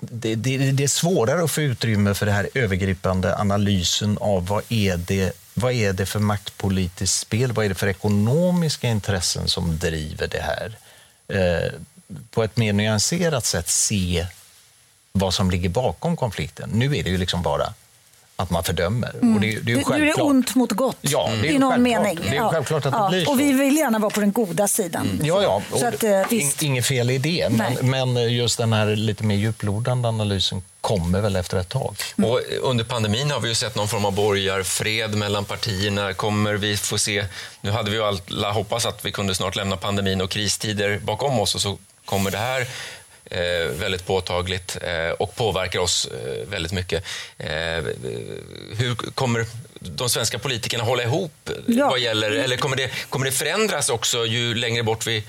det, 0.00 0.34
det, 0.34 0.72
det, 0.72 0.84
är 0.84 0.88
svårare 0.88 1.44
att 1.44 1.50
få 1.50 1.60
utrymme 1.60 2.14
för 2.14 2.26
den 2.26 2.34
här 2.34 2.48
övergripande 2.54 3.36
analysen 3.38 4.18
av 4.20 4.46
vad 4.46 4.62
är 4.68 4.96
det, 4.96 5.32
vad 5.54 5.72
är 5.72 5.92
det 5.92 6.06
för 6.06 6.18
maktpolitiskt 6.18 7.20
spel, 7.20 7.52
vad 7.52 7.64
är 7.64 7.68
det 7.68 7.74
för 7.74 7.86
ekonomiska 7.86 8.88
intressen 8.88 9.48
som 9.48 9.78
driver 9.78 10.26
det 10.26 10.40
här? 10.40 10.76
Eh, 11.28 11.72
på 12.30 12.42
ett 12.42 12.56
mer 12.56 12.72
nyanserat 12.72 13.44
sätt 13.44 13.68
se 13.68 14.26
vad 15.18 15.34
som 15.34 15.50
ligger 15.50 15.68
bakom 15.68 16.16
konflikten. 16.16 16.70
Nu 16.72 16.96
är 16.96 17.02
det 17.02 17.10
ju 17.10 17.18
liksom 17.18 17.42
bara 17.42 17.74
att 18.36 18.50
man 18.50 18.64
fördömer. 18.64 19.14
Mm. 19.22 19.34
Och 19.34 19.40
det, 19.40 19.60
det 19.60 19.72
är 19.72 19.76
ju 19.76 19.84
Nu 19.88 20.10
är 20.10 20.16
det 20.16 20.22
ont 20.22 20.54
mot 20.54 20.72
gott 20.72 20.96
ja, 21.00 21.30
det 21.42 21.48
är 21.48 21.52
i 21.52 21.58
någon 21.58 21.82
mening. 21.82 22.18
Det 22.30 22.36
är 22.36 22.50
självklart 22.50 22.86
att 22.86 22.92
det 22.92 23.08
blir 23.10 23.24
så. 23.24 23.30
Och 23.30 23.40
vi 23.40 23.52
vill 23.52 23.76
gärna 23.76 23.98
vara 23.98 24.10
på 24.10 24.20
den 24.20 24.32
goda 24.32 24.68
sidan. 24.68 25.10
Mm. 25.10 25.26
Ja, 25.26 25.42
ja. 25.42 25.78
Så 25.78 25.86
att, 25.86 26.04
eh, 26.04 26.22
visst. 26.30 26.62
Inget 26.62 26.86
fel 26.86 27.10
i 27.10 27.18
det. 27.18 27.48
Men, 27.50 27.90
men, 27.90 28.32
just 28.32 28.58
den 28.58 28.72
här 28.72 28.96
lite 28.96 29.24
mer 29.24 29.36
djuplodande 29.36 30.08
analysen 30.08 30.62
kommer 30.80 31.20
väl 31.20 31.36
efter 31.36 31.56
ett 31.56 31.68
tag. 31.68 31.96
Mm. 32.18 32.30
Och 32.30 32.40
under 32.62 32.84
pandemin 32.84 33.30
har 33.30 33.40
vi 33.40 33.48
ju 33.48 33.54
sett 33.54 33.74
någon 33.74 33.88
form 33.88 34.04
av 34.04 34.12
borgarfred 34.12 35.14
mellan 35.14 35.44
partierna. 35.44 36.14
Kommer 36.14 36.54
vi 36.54 36.76
få 36.76 36.98
se... 36.98 37.24
Nu 37.60 37.70
hade 37.70 37.90
vi 37.90 37.96
ju 37.96 38.02
alla 38.02 38.52
hoppats 38.52 38.86
att 38.86 39.04
vi 39.04 39.12
kunde 39.12 39.34
snart 39.34 39.56
lämna 39.56 39.76
pandemin 39.76 40.20
och 40.20 40.30
kristider 40.30 40.98
bakom 40.98 41.40
oss 41.40 41.54
och 41.54 41.60
så 41.60 41.78
kommer 42.04 42.30
det 42.30 42.38
här 42.38 42.60
eh, 42.60 42.66
väldigt 43.70 44.06
påtagligt 44.06 44.76
eh, 44.82 45.10
och 45.10 45.36
påverkar 45.36 45.78
oss 45.78 46.06
eh, 46.06 46.48
väldigt 46.48 46.72
mycket. 46.72 47.04
Eh, 47.38 47.48
hur 48.78 48.94
kommer 48.94 49.46
de 49.80 50.08
svenska 50.08 50.38
politikerna 50.38 50.84
hålla 50.84 51.02
ihop 51.02 51.50
ja. 51.66 51.88
vad 51.88 51.98
gäller, 51.98 52.30
eller 52.30 52.56
kommer 52.56 52.76
det, 52.76 52.90
kommer 53.08 53.26
det 53.26 53.32
förändras 53.32 53.88
också 53.88 54.26
ju 54.26 54.54
längre 54.54 54.82
bort 54.82 55.06
vi 55.06 55.24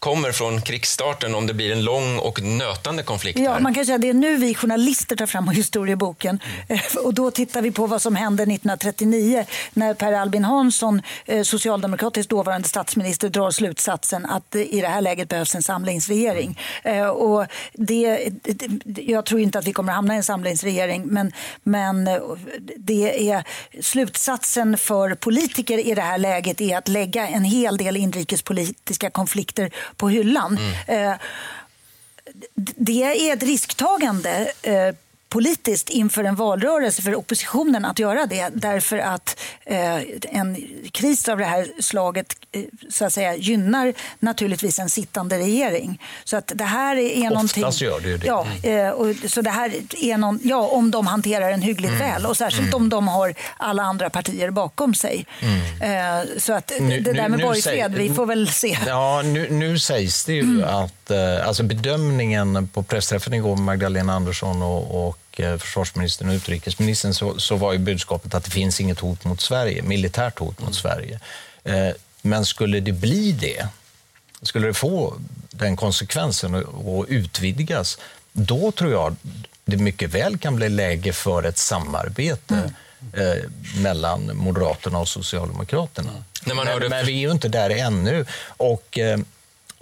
kommer 0.00 0.32
från 0.32 0.60
krigsstarten 0.60 1.34
om 1.34 1.46
det 1.46 1.54
blir 1.54 1.72
en 1.72 1.84
lång 1.84 2.18
och 2.18 2.42
nötande 2.42 3.02
konflikt. 3.02 3.38
Ja, 3.38 3.52
här. 3.52 3.60
man 3.60 3.74
kan 3.74 3.86
säga 3.86 3.98
det 3.98 4.08
är 4.08 4.14
nu 4.14 4.36
vi 4.36 4.54
journalister 4.54 5.16
tar 5.16 5.26
fram 5.26 5.48
historieboken 5.60 6.38
mm. 6.68 6.80
och 7.04 7.14
då 7.14 7.30
tittar 7.30 7.62
vi 7.62 7.70
på 7.70 7.86
vad 7.86 8.02
som 8.02 8.16
hände 8.16 8.42
1939 8.42 9.46
när 9.72 9.94
Per 9.94 10.12
Albin 10.12 10.44
Hansson, 10.44 11.02
eh, 11.26 11.42
socialdemokratisk 11.42 12.28
dåvarande 12.28 12.68
statsminister, 12.68 13.28
drar 13.28 13.50
slutsatsen 13.50 14.26
att 14.26 14.56
i 14.56 14.80
det 14.80 14.88
här 14.88 15.00
läget 15.00 15.28
behövs 15.28 15.54
en 15.54 15.62
samlingsregering. 15.62 16.58
Och 17.14 17.46
det, 17.72 18.30
jag 18.84 19.26
tror 19.26 19.40
inte 19.40 19.58
att 19.58 19.66
vi 19.66 19.72
kommer 19.72 19.92
att 19.92 19.96
hamna 19.96 20.14
i 20.14 20.16
en 20.16 20.22
samlingsregering 20.22 21.02
men, 21.06 21.32
men 21.62 22.08
det 22.76 23.30
är 23.30 23.44
slutsatsen 23.82 24.78
för 24.78 25.14
politiker 25.14 25.78
i 25.78 25.94
det 25.94 26.02
här 26.02 26.18
läget 26.18 26.60
är 26.60 26.78
att 26.78 26.88
lägga 26.88 27.28
en 27.28 27.44
hel 27.44 27.76
del 27.76 27.96
inrikespolitiska 27.96 29.10
konflikter 29.10 29.70
på 29.96 30.08
hyllan. 30.08 30.58
Mm. 30.86 31.10
Eh, 31.10 31.18
det 32.76 33.02
är 33.02 33.36
ett 33.36 33.42
risktagande 33.42 34.52
eh, 34.62 34.94
politiskt 35.30 35.88
inför 35.88 36.24
en 36.24 36.34
valrörelse 36.34 37.02
för 37.02 37.14
oppositionen 37.14 37.84
att 37.84 37.98
göra 37.98 38.26
det 38.26 38.48
därför 38.54 38.98
att 38.98 39.40
eh, 39.64 39.96
en 40.22 40.56
kris 40.92 41.28
av 41.28 41.38
det 41.38 41.44
här 41.44 41.66
slaget 41.80 42.36
eh, 42.52 42.62
så 42.90 43.04
att 43.04 43.12
säga, 43.12 43.36
gynnar 43.36 43.94
naturligtvis 44.18 44.78
en 44.78 44.90
sittande 44.90 45.38
regering. 45.38 46.02
Så 46.24 46.36
att 46.36 46.52
det 46.54 46.64
här 46.64 46.96
är 46.96 47.32
Oftast 47.32 47.56
någonting... 47.56 47.86
gör 47.86 48.00
det 48.00 48.08
ju 48.08 48.18
det. 48.18 48.26
Ja, 48.26 48.46
eh, 48.62 48.88
och, 48.88 49.14
så 49.30 49.42
det 49.42 49.50
här 49.50 49.72
är 49.96 50.16
någon, 50.16 50.40
ja, 50.42 50.68
om 50.68 50.90
de 50.90 51.06
hanterar 51.06 51.50
den 51.50 51.62
hyggligt 51.62 51.92
mm. 51.92 52.12
väl 52.12 52.26
och 52.26 52.36
särskilt 52.36 52.68
mm. 52.68 52.74
om 52.74 52.88
de 52.88 53.08
har 53.08 53.34
alla 53.56 53.82
andra 53.82 54.10
partier 54.10 54.50
bakom 54.50 54.94
sig. 54.94 55.26
Mm. 55.40 56.20
Eh, 56.20 56.28
så 56.38 56.52
att 56.52 56.72
nu, 56.80 57.00
det 57.00 57.12
där 57.12 57.28
med 57.28 57.40
borgfred, 57.40 57.94
vi 57.94 58.14
får 58.14 58.26
väl 58.26 58.48
se. 58.48 58.78
Ja, 58.86 59.22
nu, 59.24 59.50
nu 59.50 59.78
sägs 59.78 60.24
det 60.24 60.32
ju 60.32 60.40
mm. 60.40 60.64
att 60.64 61.10
eh, 61.10 61.46
alltså 61.46 61.62
bedömningen 61.62 62.68
på 62.68 62.82
pressträffen 62.82 63.34
igår 63.34 63.56
med 63.56 63.64
Magdalena 63.64 64.12
Andersson 64.12 64.62
och, 64.62 65.08
och 65.08 65.19
Eh, 65.38 65.56
försvarsministern 65.56 66.28
och 66.28 66.34
utrikesministern 66.34 67.14
så, 67.14 67.38
så 67.38 67.56
var 67.56 67.72
ju 67.72 67.78
budskapet 67.78 68.34
att 68.34 68.44
det 68.44 68.50
finns 68.50 68.80
inget 68.80 69.00
hot 69.00 69.24
mot 69.24 69.40
Sverige, 69.40 69.82
militärt 69.82 70.38
hot 70.38 70.58
mot 70.58 70.60
mm. 70.60 70.72
Sverige. 70.72 71.20
Eh, 71.64 71.94
men 72.22 72.46
skulle 72.46 72.80
det 72.80 72.92
bli 72.92 73.32
det, 73.32 73.68
skulle 74.42 74.66
det 74.66 74.74
få 74.74 75.14
den 75.50 75.76
konsekvensen 75.76 76.54
och 76.64 77.06
utvidgas, 77.08 77.98
då 78.32 78.72
tror 78.72 78.92
jag 78.92 79.16
det 79.64 79.76
mycket 79.76 80.10
väl 80.10 80.38
kan 80.38 80.56
bli 80.56 80.68
läge 80.68 81.12
för 81.12 81.42
ett 81.42 81.58
samarbete 81.58 82.54
mm. 82.54 82.70
Eh, 83.12 83.44
mellan 83.82 84.36
Moderaterna 84.36 84.98
och 84.98 85.08
Socialdemokraterna. 85.08 86.10
Mm. 86.10 86.56
Men, 86.56 86.90
men, 86.90 87.06
vi 87.06 87.12
är 87.12 87.18
ju 87.18 87.30
inte 87.30 87.48
där 87.48 87.70
ännu. 87.70 88.26
Och, 88.46 88.98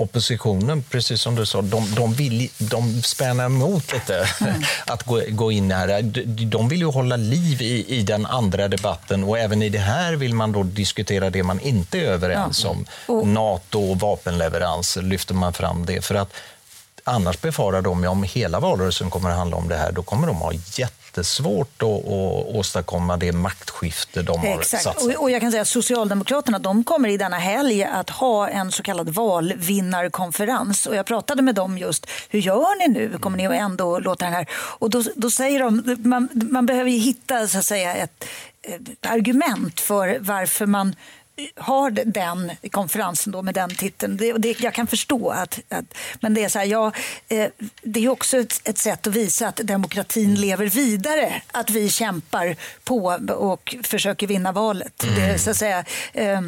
oppositionen, 0.00 0.82
precis 0.82 1.20
som 1.20 1.34
du 1.34 1.46
sa, 1.46 1.62
de, 1.62 1.94
de, 1.94 2.14
vill, 2.14 2.50
de 2.58 3.02
spänner 3.02 3.44
emot 3.44 3.92
lite 3.92 4.28
mm. 4.40 4.62
att 4.86 5.02
gå, 5.02 5.22
gå 5.28 5.52
in 5.52 5.70
här. 5.70 6.02
De, 6.46 6.68
vill 6.68 6.78
ju 6.78 6.86
hålla 6.86 7.16
liv 7.16 7.62
i, 7.62 7.84
i 7.88 8.02
den 8.02 8.26
andra 8.26 8.68
debatten 8.68 9.24
och 9.24 9.38
även 9.38 9.62
i 9.62 9.68
det 9.68 9.78
här 9.78 10.12
vill 10.12 10.34
man 10.34 10.52
då 10.52 10.62
diskutera 10.62 11.30
det 11.30 11.42
man 11.42 11.60
inte 11.60 11.98
är 11.98 12.04
överens 12.04 12.64
om. 12.64 12.84
Och... 13.06 13.26
Nato 13.26 13.90
och 13.90 14.00
vapenleveranser 14.00 15.02
lyfter 15.02 15.34
man 15.34 15.52
fram 15.52 15.86
det. 15.86 16.04
För 16.04 16.14
att 16.14 16.32
annars 17.08 17.40
befarar 17.40 17.82
de, 17.82 18.04
ja, 18.04 18.10
om 18.10 18.22
hela 18.22 18.60
valrörelsen 18.60 19.10
kommer 19.10 19.30
att 19.30 19.36
handla 19.36 19.56
om 19.56 19.68
det 19.68 19.76
här, 19.76 19.92
då 19.92 20.02
kommer 20.02 20.26
de 20.26 20.36
ha 20.36 20.52
jätte 20.52 21.08
jättesvårt 21.18 21.82
att, 21.82 21.88
att 21.88 22.54
åstadkomma 22.54 23.16
det 23.16 23.32
maktskifte 23.32 24.22
de 24.22 24.40
har 24.40 24.58
Exakt. 24.58 24.82
satsat 24.82 25.16
och, 25.16 25.22
och 25.22 25.30
jag 25.30 25.40
kan 25.40 25.50
säga 25.50 25.62
att 25.62 25.68
Socialdemokraterna 25.68 26.58
de 26.58 26.84
kommer 26.84 27.08
i 27.08 27.16
denna 27.16 27.38
helg 27.38 27.84
att 27.84 28.10
ha 28.10 28.48
en 28.48 28.72
så 28.72 28.82
kallad 28.82 29.08
valvinnarkonferens. 29.08 30.86
Och 30.86 30.94
jag 30.94 31.06
pratade 31.06 31.42
med 31.42 31.54
dem 31.54 31.78
just, 31.78 32.06
hur 32.28 32.40
gör 32.40 32.78
ni 32.78 32.88
nu? 32.88 33.18
Kommer 33.18 33.36
ni 33.36 33.46
att 33.46 33.52
ändå 33.52 33.98
låta 33.98 34.24
den 34.24 34.34
här... 34.34 34.46
Och 34.52 34.90
då, 34.90 35.02
då 35.16 35.30
säger 35.30 35.60
de, 35.60 35.96
man, 36.08 36.28
man 36.32 36.66
behöver 36.66 36.90
hitta 36.90 37.46
så 37.48 37.58
att 37.58 37.64
säga 37.64 37.94
ett, 37.94 38.24
ett 38.62 39.06
argument 39.06 39.80
för 39.80 40.18
varför 40.20 40.66
man 40.66 40.94
har 41.56 41.90
den 41.90 42.52
konferensen 42.70 43.32
då 43.32 43.42
med 43.42 43.54
den 43.54 43.70
titeln. 43.74 44.16
Det, 44.16 44.32
det, 44.32 44.60
jag 44.60 44.74
kan 44.74 44.86
förstå 44.86 45.30
att, 45.30 45.60
att, 45.68 45.94
men 46.20 46.34
det 46.34 46.44
är 46.44 46.48
så 46.48 46.58
här, 46.58 46.66
ja, 46.66 46.92
eh, 47.28 47.48
det 47.82 48.04
är 48.04 48.08
också 48.08 48.38
ett, 48.38 48.68
ett, 48.68 48.78
sätt 48.78 49.06
att 49.06 49.14
visa 49.14 49.48
att 49.48 49.56
demokratin 49.56 50.34
lever 50.34 50.66
vidare. 50.66 51.42
Att 51.52 51.70
vi 51.70 51.88
kämpar 51.88 52.56
på 52.84 53.18
och 53.28 53.76
försöker 53.82 54.26
vinna 54.26 54.52
valet. 54.52 55.04
Mm. 55.04 55.14
Det, 55.14 55.38
så 55.38 55.50
att 55.50 55.56
säga, 55.56 55.84
eh, 56.12 56.40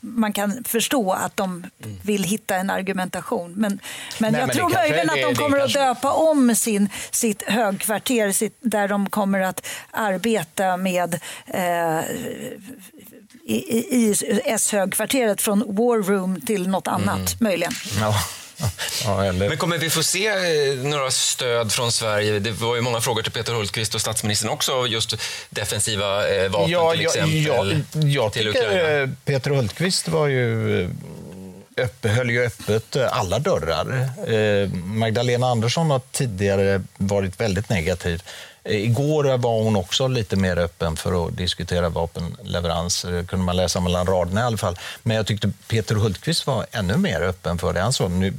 man 0.00 0.32
kan 0.32 0.64
förstå 0.64 1.12
att 1.12 1.36
de 1.36 1.66
vill 2.02 2.24
hitta 2.24 2.56
en 2.56 2.70
argumentation. 2.70 3.52
Men, 3.56 3.80
men 4.18 4.32
Nej, 4.32 4.40
jag 4.40 4.46
men 4.46 4.56
tror 4.56 4.70
möjligen 4.70 5.10
att 5.10 5.16
de 5.16 5.34
kommer 5.34 5.58
kanske... 5.58 5.88
att 5.88 5.96
döpa 5.96 6.12
om 6.12 6.54
sin, 6.54 6.88
sitt 7.10 7.42
högkvarter 7.42 8.32
sitt, 8.32 8.56
där 8.60 8.88
de 8.88 9.10
kommer 9.10 9.40
att 9.40 9.66
arbeta 9.90 10.76
med 10.76 11.20
eh, 11.46 12.00
i, 13.50 13.78
i 13.90 14.14
S-högkvarteret 14.44 15.42
från 15.42 15.64
War 15.76 16.02
Room 16.02 16.40
till 16.40 16.68
något 16.68 16.88
annat, 16.88 17.16
mm. 17.16 17.36
möjligen. 17.38 17.72
Ja. 18.00 18.14
Ja, 19.04 19.24
eller... 19.24 19.48
Men 19.48 19.58
kommer 19.58 19.78
vi 19.78 19.90
få 19.90 20.02
se 20.02 20.26
eh, 20.26 20.76
några 20.82 21.10
stöd 21.10 21.72
från 21.72 21.92
Sverige? 21.92 22.38
Det 22.38 22.50
var 22.50 22.76
ju 22.76 22.80
många 22.80 23.00
frågor 23.00 23.22
till 23.22 23.32
Peter 23.32 23.52
Hultqvist 23.52 23.94
och 23.94 24.00
statsministern 24.00 24.50
också, 24.50 24.86
just 24.86 25.14
defensiva 25.50 26.28
eh, 26.28 26.50
vapen 26.50 26.70
ja, 26.70 26.92
till 26.92 27.00
exempel. 27.00 27.84
Ja, 27.92 28.00
jag 28.00 28.32
till 28.32 28.46
tycker 28.46 28.66
Ukraina. 28.66 28.88
Eh, 28.88 29.08
Peter 29.24 29.50
Hultqvist 29.50 30.08
var 30.08 30.26
ju 30.26 30.90
öpp, 31.76 32.06
höll 32.06 32.30
ju 32.30 32.44
öppet 32.44 32.96
alla 32.96 33.38
dörrar. 33.38 34.10
Magdalena 34.74 35.46
Andersson 35.46 35.90
har 35.90 36.00
tidigare 36.12 36.82
varit 36.96 37.40
väldigt 37.40 37.68
negativ. 37.68 38.22
Eh, 38.64 38.84
igår 38.84 39.38
var 39.38 39.62
hon 39.62 39.76
också 39.76 40.08
lite 40.08 40.36
mer 40.36 40.58
öppen 40.58 40.96
för 40.96 41.26
att 41.26 41.36
diskutera 41.36 41.88
vapenleveranser, 41.88 43.24
kunde 43.24 43.44
man 43.44 43.56
läsa 43.56 43.80
mellan 43.80 44.06
raderna 44.06 44.40
i 44.40 44.44
alla 44.44 44.56
fall. 44.56 44.78
Men 45.02 45.16
jag 45.16 45.26
tyckte 45.26 45.52
Peter 45.68 45.94
Hultqvist 45.94 46.46
var 46.46 46.66
ännu 46.72 46.96
mer 46.96 47.20
öppen 47.20 47.58
för 47.58 47.72
det. 47.72 47.80
Han 47.80 47.92
sa 47.92 48.08
nu 48.08 48.32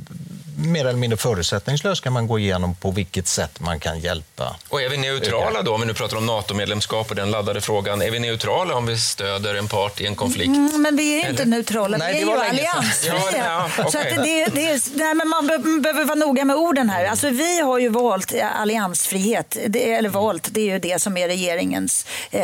mer 0.57 0.85
eller 0.85 0.99
mindre 0.99 1.17
förutsättningslöst 1.17 2.03
kan 2.03 2.13
man 2.13 2.27
gå 2.27 2.39
igenom 2.39 2.75
på 2.75 2.91
vilket 2.91 3.27
sätt 3.27 3.59
man 3.59 3.79
kan 3.79 3.99
hjälpa. 3.99 4.55
Och 4.69 4.81
är 4.81 4.89
vi 4.89 4.97
neutrala 4.97 5.61
då, 5.61 5.73
om 5.73 5.81
vi 5.81 5.87
nu 5.87 5.93
pratar 5.93 6.17
om 6.17 6.25
NATO-medlemskap 6.25 7.09
och 7.09 7.15
den 7.15 7.31
laddade 7.31 7.61
frågan, 7.61 8.01
är 8.01 8.11
vi 8.11 8.19
neutrala 8.19 8.75
om 8.75 8.85
vi 8.85 8.97
stöder 8.97 9.55
en 9.55 9.67
part 9.67 10.01
i 10.01 10.05
en 10.05 10.15
konflikt? 10.15 10.47
Mm, 10.47 10.81
men 10.81 10.95
vi 10.97 11.21
är 11.23 11.29
inte 11.29 11.41
Eller? 11.43 11.49
neutrala, 11.55 11.97
Nej, 11.97 12.13
vi 12.13 12.19
det 12.25 12.31
är 12.31 12.35
ju 12.35 12.41
alliansfria. 12.49 13.13
Ja, 13.37 13.69
ja, 13.77 13.83
Så 13.91 13.99
okej. 13.99 14.11
att 14.17 14.23
det, 14.23 14.45
det 14.45 14.69
är, 14.69 14.97
nej, 14.97 15.13
men 15.15 15.27
man 15.29 15.47
be- 15.47 15.79
behöver 15.81 16.05
vara 16.05 16.15
noga 16.15 16.45
med 16.45 16.55
orden 16.55 16.89
här. 16.89 17.05
Alltså, 17.05 17.29
vi 17.29 17.59
har 17.61 17.79
ju 17.79 17.89
valt 17.89 18.33
eh, 18.33 18.61
alliansfrihet, 18.61 19.57
det, 19.67 19.91
eller 19.93 20.09
valt, 20.09 20.47
det 20.51 20.61
är 20.61 20.65
ju 20.73 20.79
det 20.79 21.01
som 21.01 21.17
är 21.17 21.27
regeringens 21.27 22.05
eh, 22.31 22.41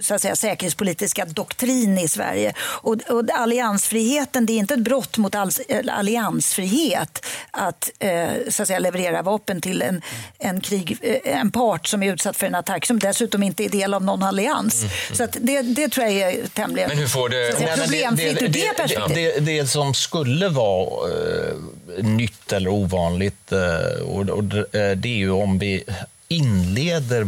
så 0.00 0.14
att 0.14 0.22
säga, 0.22 0.36
säkerhetspolitiska 0.36 1.24
doktrin 1.24 1.98
i 1.98 2.08
Sverige. 2.08 2.52
Och, 2.60 2.96
och 3.10 3.24
alliansfriheten, 3.34 4.46
det 4.46 4.52
är 4.52 4.58
inte 4.58 4.74
ett 4.74 4.80
brott 4.80 5.16
mot 5.18 5.34
all, 5.34 5.50
alliansfrihet 5.90 7.24
att, 7.50 7.90
eh, 7.98 8.28
så 8.48 8.62
att 8.62 8.66
säga, 8.68 8.78
leverera 8.78 9.22
vapen 9.22 9.60
till 9.60 9.82
en, 9.82 10.02
en, 10.38 10.60
krig, 10.60 10.98
eh, 11.02 11.38
en 11.38 11.50
part 11.50 11.86
som 11.86 12.02
är 12.02 12.12
utsatt 12.12 12.36
för 12.36 12.46
en 12.46 12.54
attack 12.54 12.86
som 12.86 12.98
dessutom 12.98 13.42
inte 13.42 13.64
är 13.64 13.68
del 13.68 13.94
av 13.94 14.04
någon 14.04 14.22
allians. 14.22 14.82
Så 15.12 15.24
att 15.24 15.36
det, 15.40 15.62
det 15.62 15.88
tror 15.88 16.06
jag 16.06 16.14
är 16.32 16.46
tämligen 16.46 16.88
Men 16.88 16.98
hur 16.98 17.06
får 17.06 17.28
det- 17.28 17.56
säga, 17.58 17.76
problemfritt 17.76 18.42
ur 18.42 18.48
det 18.48 18.76
perspektivet. 18.76 19.34
det, 19.46 19.52
det 19.60 19.66
som 19.66 19.94
skulle 19.94 20.48
vara 20.48 20.88
eh, 21.10 22.04
nytt 22.04 22.52
eller 22.52 22.70
ovanligt, 22.70 23.52
eh, 23.52 24.02
och, 24.02 24.28
och, 24.28 24.44
det- 24.44 24.58
eh, 24.90 24.96
det 24.96 25.08
är 25.08 25.16
ju 25.16 25.30
om 25.30 25.58
vi 25.58 25.84
inleder 26.28 27.22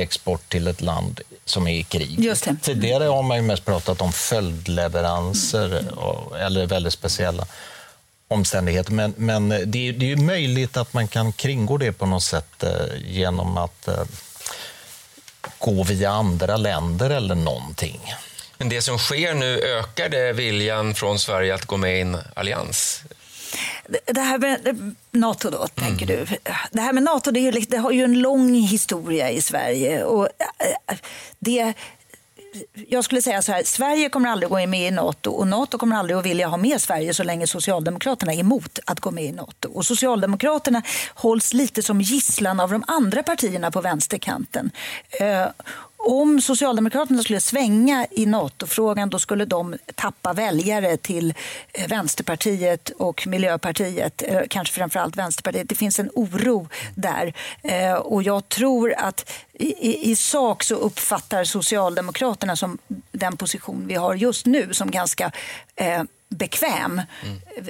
vapenexport 0.00 0.48
till 0.48 0.66
ett 0.66 0.80
land 0.80 1.20
som 1.44 1.66
är 1.66 1.74
i 1.74 1.82
krig. 1.82 2.18
Just 2.18 2.44
det. 2.44 2.56
Tidigare 2.62 3.04
har 3.04 3.22
man 3.22 3.36
ju 3.36 3.42
mest 3.42 3.64
pratat 3.64 4.00
om 4.00 4.12
följdleveranser, 4.12 5.98
och, 5.98 6.38
eller 6.38 6.66
väldigt 6.66 6.92
speciella 6.92 7.46
omständigheter. 8.28 8.92
Men, 8.92 9.14
men 9.16 9.48
det, 9.48 9.88
är, 9.88 9.92
det 9.92 10.12
är 10.12 10.16
möjligt 10.16 10.76
att 10.76 10.92
man 10.92 11.08
kan 11.08 11.32
kringgå 11.32 11.78
det 11.78 11.92
på 11.92 12.06
något 12.06 12.22
sätt 12.22 12.62
eh, 12.62 12.70
genom 13.04 13.56
att 13.56 13.88
eh, 13.88 14.04
gå 15.58 15.84
via 15.84 16.10
andra 16.10 16.56
länder 16.56 17.10
eller 17.10 17.34
någonting. 17.34 18.00
Men 18.58 18.68
det 18.68 18.82
som 18.82 18.98
sker 18.98 19.34
nu, 19.34 19.60
ökar 19.60 20.08
det 20.08 20.32
viljan 20.32 20.94
från 20.94 21.18
Sverige 21.18 21.54
att 21.54 21.66
gå 21.66 21.76
med 21.76 21.96
i 21.96 22.00
en 22.00 22.16
allians? 22.34 23.02
Det- 24.12 24.20
här 24.20 24.38
med 24.38 24.66
eh, 24.66 24.74
Nato 25.10 25.50
då, 25.50 25.66
tänker 25.66 26.06
du. 26.06 26.26
Det 26.72 26.80
här 26.80 26.92
med 26.92 27.02
Nato 27.02 27.30
det, 27.30 27.40
ju, 27.40 27.50
det 27.50 27.76
har 27.76 27.90
ju 27.90 28.04
en 28.04 28.18
lång 28.20 28.54
historia 28.54 29.30
i 29.30 29.40
Sverige. 29.40 30.04
Och 30.04 30.24
eh, 30.88 30.96
det, 31.38 31.74
jag 32.88 33.04
skulle 33.04 33.22
säga 33.22 33.42
så 33.42 33.52
här, 33.52 33.62
Sverige 33.64 34.08
kommer 34.08 34.28
aldrig 34.28 34.50
gå 34.50 34.66
med 34.66 34.88
i 34.88 34.90
Nato 34.90 35.30
och 35.30 35.46
Nato 35.48 35.78
kommer 35.78 35.96
aldrig 35.96 36.18
att 36.18 36.26
vilja 36.26 36.46
ha 36.48 36.56
med 36.56 36.80
Sverige 36.80 37.14
så 37.14 37.22
länge 37.24 37.46
Socialdemokraterna 37.46 38.32
är 38.32 38.38
emot 38.38 38.78
att 38.86 39.00
gå 39.00 39.10
med 39.10 39.24
i 39.24 39.32
Nato. 39.32 39.70
Och 39.72 39.86
Socialdemokraterna 39.86 40.82
hålls 41.14 41.52
lite 41.54 41.82
som 41.82 42.00
gisslan 42.00 42.60
av 42.60 42.70
de 42.70 42.84
andra 42.86 43.22
partierna 43.22 43.70
på 43.70 43.80
vänsterkanten. 43.80 44.70
Om 46.06 46.40
Socialdemokraterna 46.40 47.22
skulle 47.22 47.40
svänga 47.40 48.06
i 48.10 48.26
NATO-frågan 48.26 49.10
då 49.10 49.18
skulle 49.18 49.44
de 49.44 49.76
tappa 49.94 50.32
väljare 50.32 50.96
till 50.96 51.34
eh, 51.72 51.88
Vänsterpartiet 51.88 52.90
och 52.90 53.26
Miljöpartiet, 53.26 54.22
eh, 54.26 54.40
kanske 54.48 54.74
framförallt 54.74 55.16
Vänsterpartiet. 55.16 55.68
Det 55.68 55.74
finns 55.74 55.98
en 55.98 56.10
oro 56.14 56.68
där. 56.94 57.34
Eh, 57.62 57.92
och 57.92 58.22
jag 58.22 58.48
tror 58.48 58.94
att 58.98 59.32
i, 59.52 59.66
i, 59.66 60.10
i 60.10 60.16
sak 60.16 60.62
så 60.62 60.74
uppfattar 60.74 61.44
Socialdemokraterna 61.44 62.56
som 62.56 62.78
den 63.12 63.36
position 63.36 63.84
vi 63.86 63.94
har 63.94 64.14
just 64.14 64.46
nu 64.46 64.74
som 64.74 64.90
ganska 64.90 65.32
eh, 65.76 66.02
bekväm. 66.30 67.02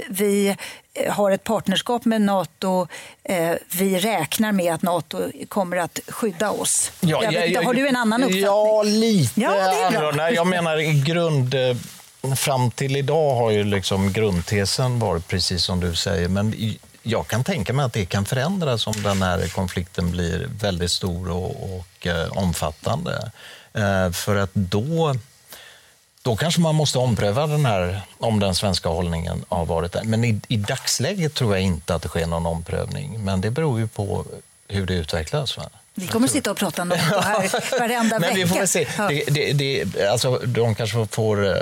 Vi 0.08 0.56
eh, 0.94 1.12
har 1.12 1.30
ett 1.30 1.44
partnerskap 1.44 2.04
med 2.04 2.22
Nato. 2.22 2.86
Eh, 3.24 3.52
Vi 3.78 3.98
räknar 3.98 4.52
med 4.52 4.74
att 4.74 4.82
Nato 4.82 5.30
kommer 5.48 5.76
att 5.76 6.00
skydda 6.08 6.50
oss. 6.50 6.90
jag 7.00 7.32
vet, 7.32 7.46
inte, 7.48 7.60
har 7.64 7.74
du 7.74 7.88
en 7.88 7.96
annan 7.96 8.22
uppfattning? 8.22 8.44
Ja, 8.44 8.82
lite 8.82 9.40
Ja, 9.40 9.86
annorlunda. 9.86 10.30
Jag 10.30 10.46
menar 10.46 10.78
i 10.78 11.02
grund... 11.06 11.54
eh, 11.54 11.76
Fram 12.36 12.70
till 12.70 12.96
idag 12.96 13.34
har 13.34 13.50
ju 13.50 13.64
liksom 13.64 14.12
grundtesen 14.12 14.98
varit 14.98 15.28
precis 15.28 15.64
som 15.64 15.80
du 15.80 15.94
säger. 15.94 16.28
Men 16.28 16.54
jag 17.02 17.26
kan 17.26 17.44
tänka 17.44 17.72
mig 17.72 17.84
att 17.84 17.92
det 17.92 18.06
kan 18.06 18.24
förändras 18.24 18.86
om 18.86 19.02
den 19.02 19.22
här 19.22 19.48
konflikten 19.48 20.10
blir 20.10 20.48
väldigt 20.60 20.90
stor 20.90 21.30
och, 21.30 21.76
och 21.78 22.06
eh, 22.06 22.36
omfattande. 22.38 23.30
Eh, 23.74 24.10
för 24.12 24.36
att 24.36 24.50
då, 24.54 25.14
då 26.22 26.36
kanske 26.36 26.60
man 26.60 26.74
måste 26.74 26.98
ompröva 26.98 27.46
den 27.46 27.66
här, 27.66 28.00
om 28.18 28.40
den 28.40 28.54
svenska 28.54 28.88
hållningen 28.88 29.44
har 29.48 29.66
varit 29.66 29.92
där. 29.92 30.02
Men 30.04 30.24
i, 30.24 30.40
i 30.48 30.56
dagsläget 30.56 31.34
tror 31.34 31.56
jag 31.56 31.64
inte 31.64 31.94
att 31.94 32.02
det 32.02 32.08
sker 32.08 32.26
någon 32.26 32.46
omprövning. 32.46 33.24
Men 33.24 33.40
det 33.40 33.50
beror 33.50 33.80
ju 33.80 33.86
på 33.86 34.24
hur 34.68 34.86
det 34.86 34.94
utvecklas. 34.94 35.56
Va? 35.56 35.64
Vi 35.94 36.06
kommer 36.06 36.26
att 36.26 36.32
sitta 36.32 36.50
och 36.50 36.56
prata 36.56 36.82
om 36.82 36.88
Nato 36.88 37.20
här 37.20 37.78
varenda 37.80 38.18
Men 38.18 38.20
vecka. 38.20 38.34
vi 38.34 38.46
får 38.46 38.66
se. 38.66 38.86
Ja. 38.98 39.08
Det, 39.08 39.24
det, 39.28 39.52
det, 39.52 40.06
alltså, 40.06 40.38
de 40.38 40.74
kanske 40.74 41.06
får 41.06 41.46
eh, 41.48 41.54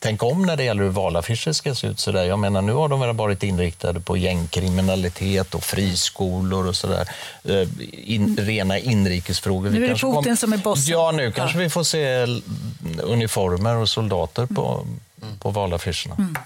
tänka 0.00 0.26
om 0.26 0.42
när 0.42 0.56
det 0.56 0.64
gäller 0.64 0.82
hur 0.82 0.90
valaffischer 0.90 1.52
ska 1.52 1.74
se 1.74 1.86
ut. 1.86 1.98
Så 1.98 2.12
där. 2.12 2.24
Jag 2.24 2.38
menar, 2.38 2.62
nu 2.62 2.72
har 2.72 2.88
de 2.88 3.00
väl 3.00 3.16
varit 3.16 3.42
inriktade 3.42 4.00
på 4.00 4.16
gängkriminalitet 4.16 5.54
och 5.54 5.64
friskolor 5.64 6.68
och 6.68 6.76
sådär. 6.76 7.08
Eh, 7.44 7.68
In, 7.92 8.36
rena 8.36 8.78
inrikesfrågor. 8.78 9.70
Nu 9.70 9.84
är 9.84 9.88
det 9.88 10.00
Putin 10.00 10.36
som 10.36 10.52
är 10.52 10.58
bossen. 10.58 10.92
Ja, 10.92 11.12
nu 11.12 11.32
kanske 11.32 11.58
vi 11.58 11.70
får 11.70 11.82
se 11.82 12.26
uniformer 13.02 13.76
och 13.76 13.88
soldater 13.88 14.46
på, 14.46 14.86
på 15.46 15.50
valaffischerna. 15.50 16.14
Mm. 16.18 16.36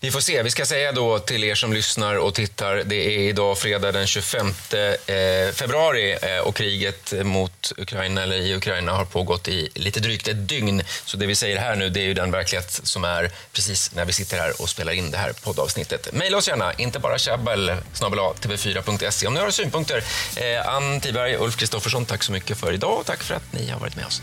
Vi 0.00 0.10
får 0.10 0.20
se. 0.20 0.42
Vi 0.42 0.50
ska 0.50 0.66
säga 0.66 0.92
då 0.92 1.18
till 1.18 1.44
er 1.44 1.54
som 1.54 1.72
lyssnar 1.72 2.14
och 2.14 2.34
tittar, 2.34 2.82
det 2.86 2.96
är 2.96 3.18
idag 3.18 3.58
fredag 3.58 3.92
den 3.92 4.06
25 4.06 4.46
eh, 4.46 5.52
februari 5.52 6.16
eh, 6.22 6.38
och 6.38 6.56
kriget 6.56 7.12
mot 7.24 7.72
Ukraina, 7.76 8.22
eller 8.22 8.36
i 8.36 8.54
Ukraina, 8.54 8.92
har 8.92 9.04
pågått 9.04 9.48
i 9.48 9.68
lite 9.74 10.00
drygt 10.00 10.28
ett 10.28 10.48
dygn. 10.48 10.82
Så 11.04 11.16
det 11.16 11.26
vi 11.26 11.34
säger 11.34 11.56
här 11.58 11.76
nu, 11.76 11.88
det 11.88 12.00
är 12.00 12.04
ju 12.04 12.14
den 12.14 12.30
verklighet 12.30 12.80
som 12.82 13.04
är 13.04 13.30
precis 13.52 13.94
när 13.94 14.04
vi 14.04 14.12
sitter 14.12 14.38
här 14.38 14.62
och 14.62 14.68
spelar 14.68 14.92
in 14.92 15.10
det 15.10 15.18
här 15.18 15.32
poddavsnittet. 15.32 16.12
Maila 16.12 16.36
oss 16.36 16.48
gärna, 16.48 16.72
inte 16.72 16.98
bara 16.98 17.18
tjabbel, 17.18 17.72
tv4.se 17.94 19.26
om 19.26 19.34
ni 19.34 19.40
har 19.40 19.50
synpunkter. 19.50 20.04
Eh, 20.36 20.68
Ann 20.68 21.00
Tiberg, 21.00 21.36
Ulf 21.36 21.56
Kristoffersson, 21.56 22.06
tack 22.06 22.22
så 22.22 22.32
mycket 22.32 22.58
för 22.58 22.72
idag 22.72 22.98
och 22.98 23.06
tack 23.06 23.22
för 23.22 23.34
att 23.34 23.52
ni 23.52 23.70
har 23.70 23.80
varit 23.80 23.96
med 23.96 24.06
oss. 24.06 24.22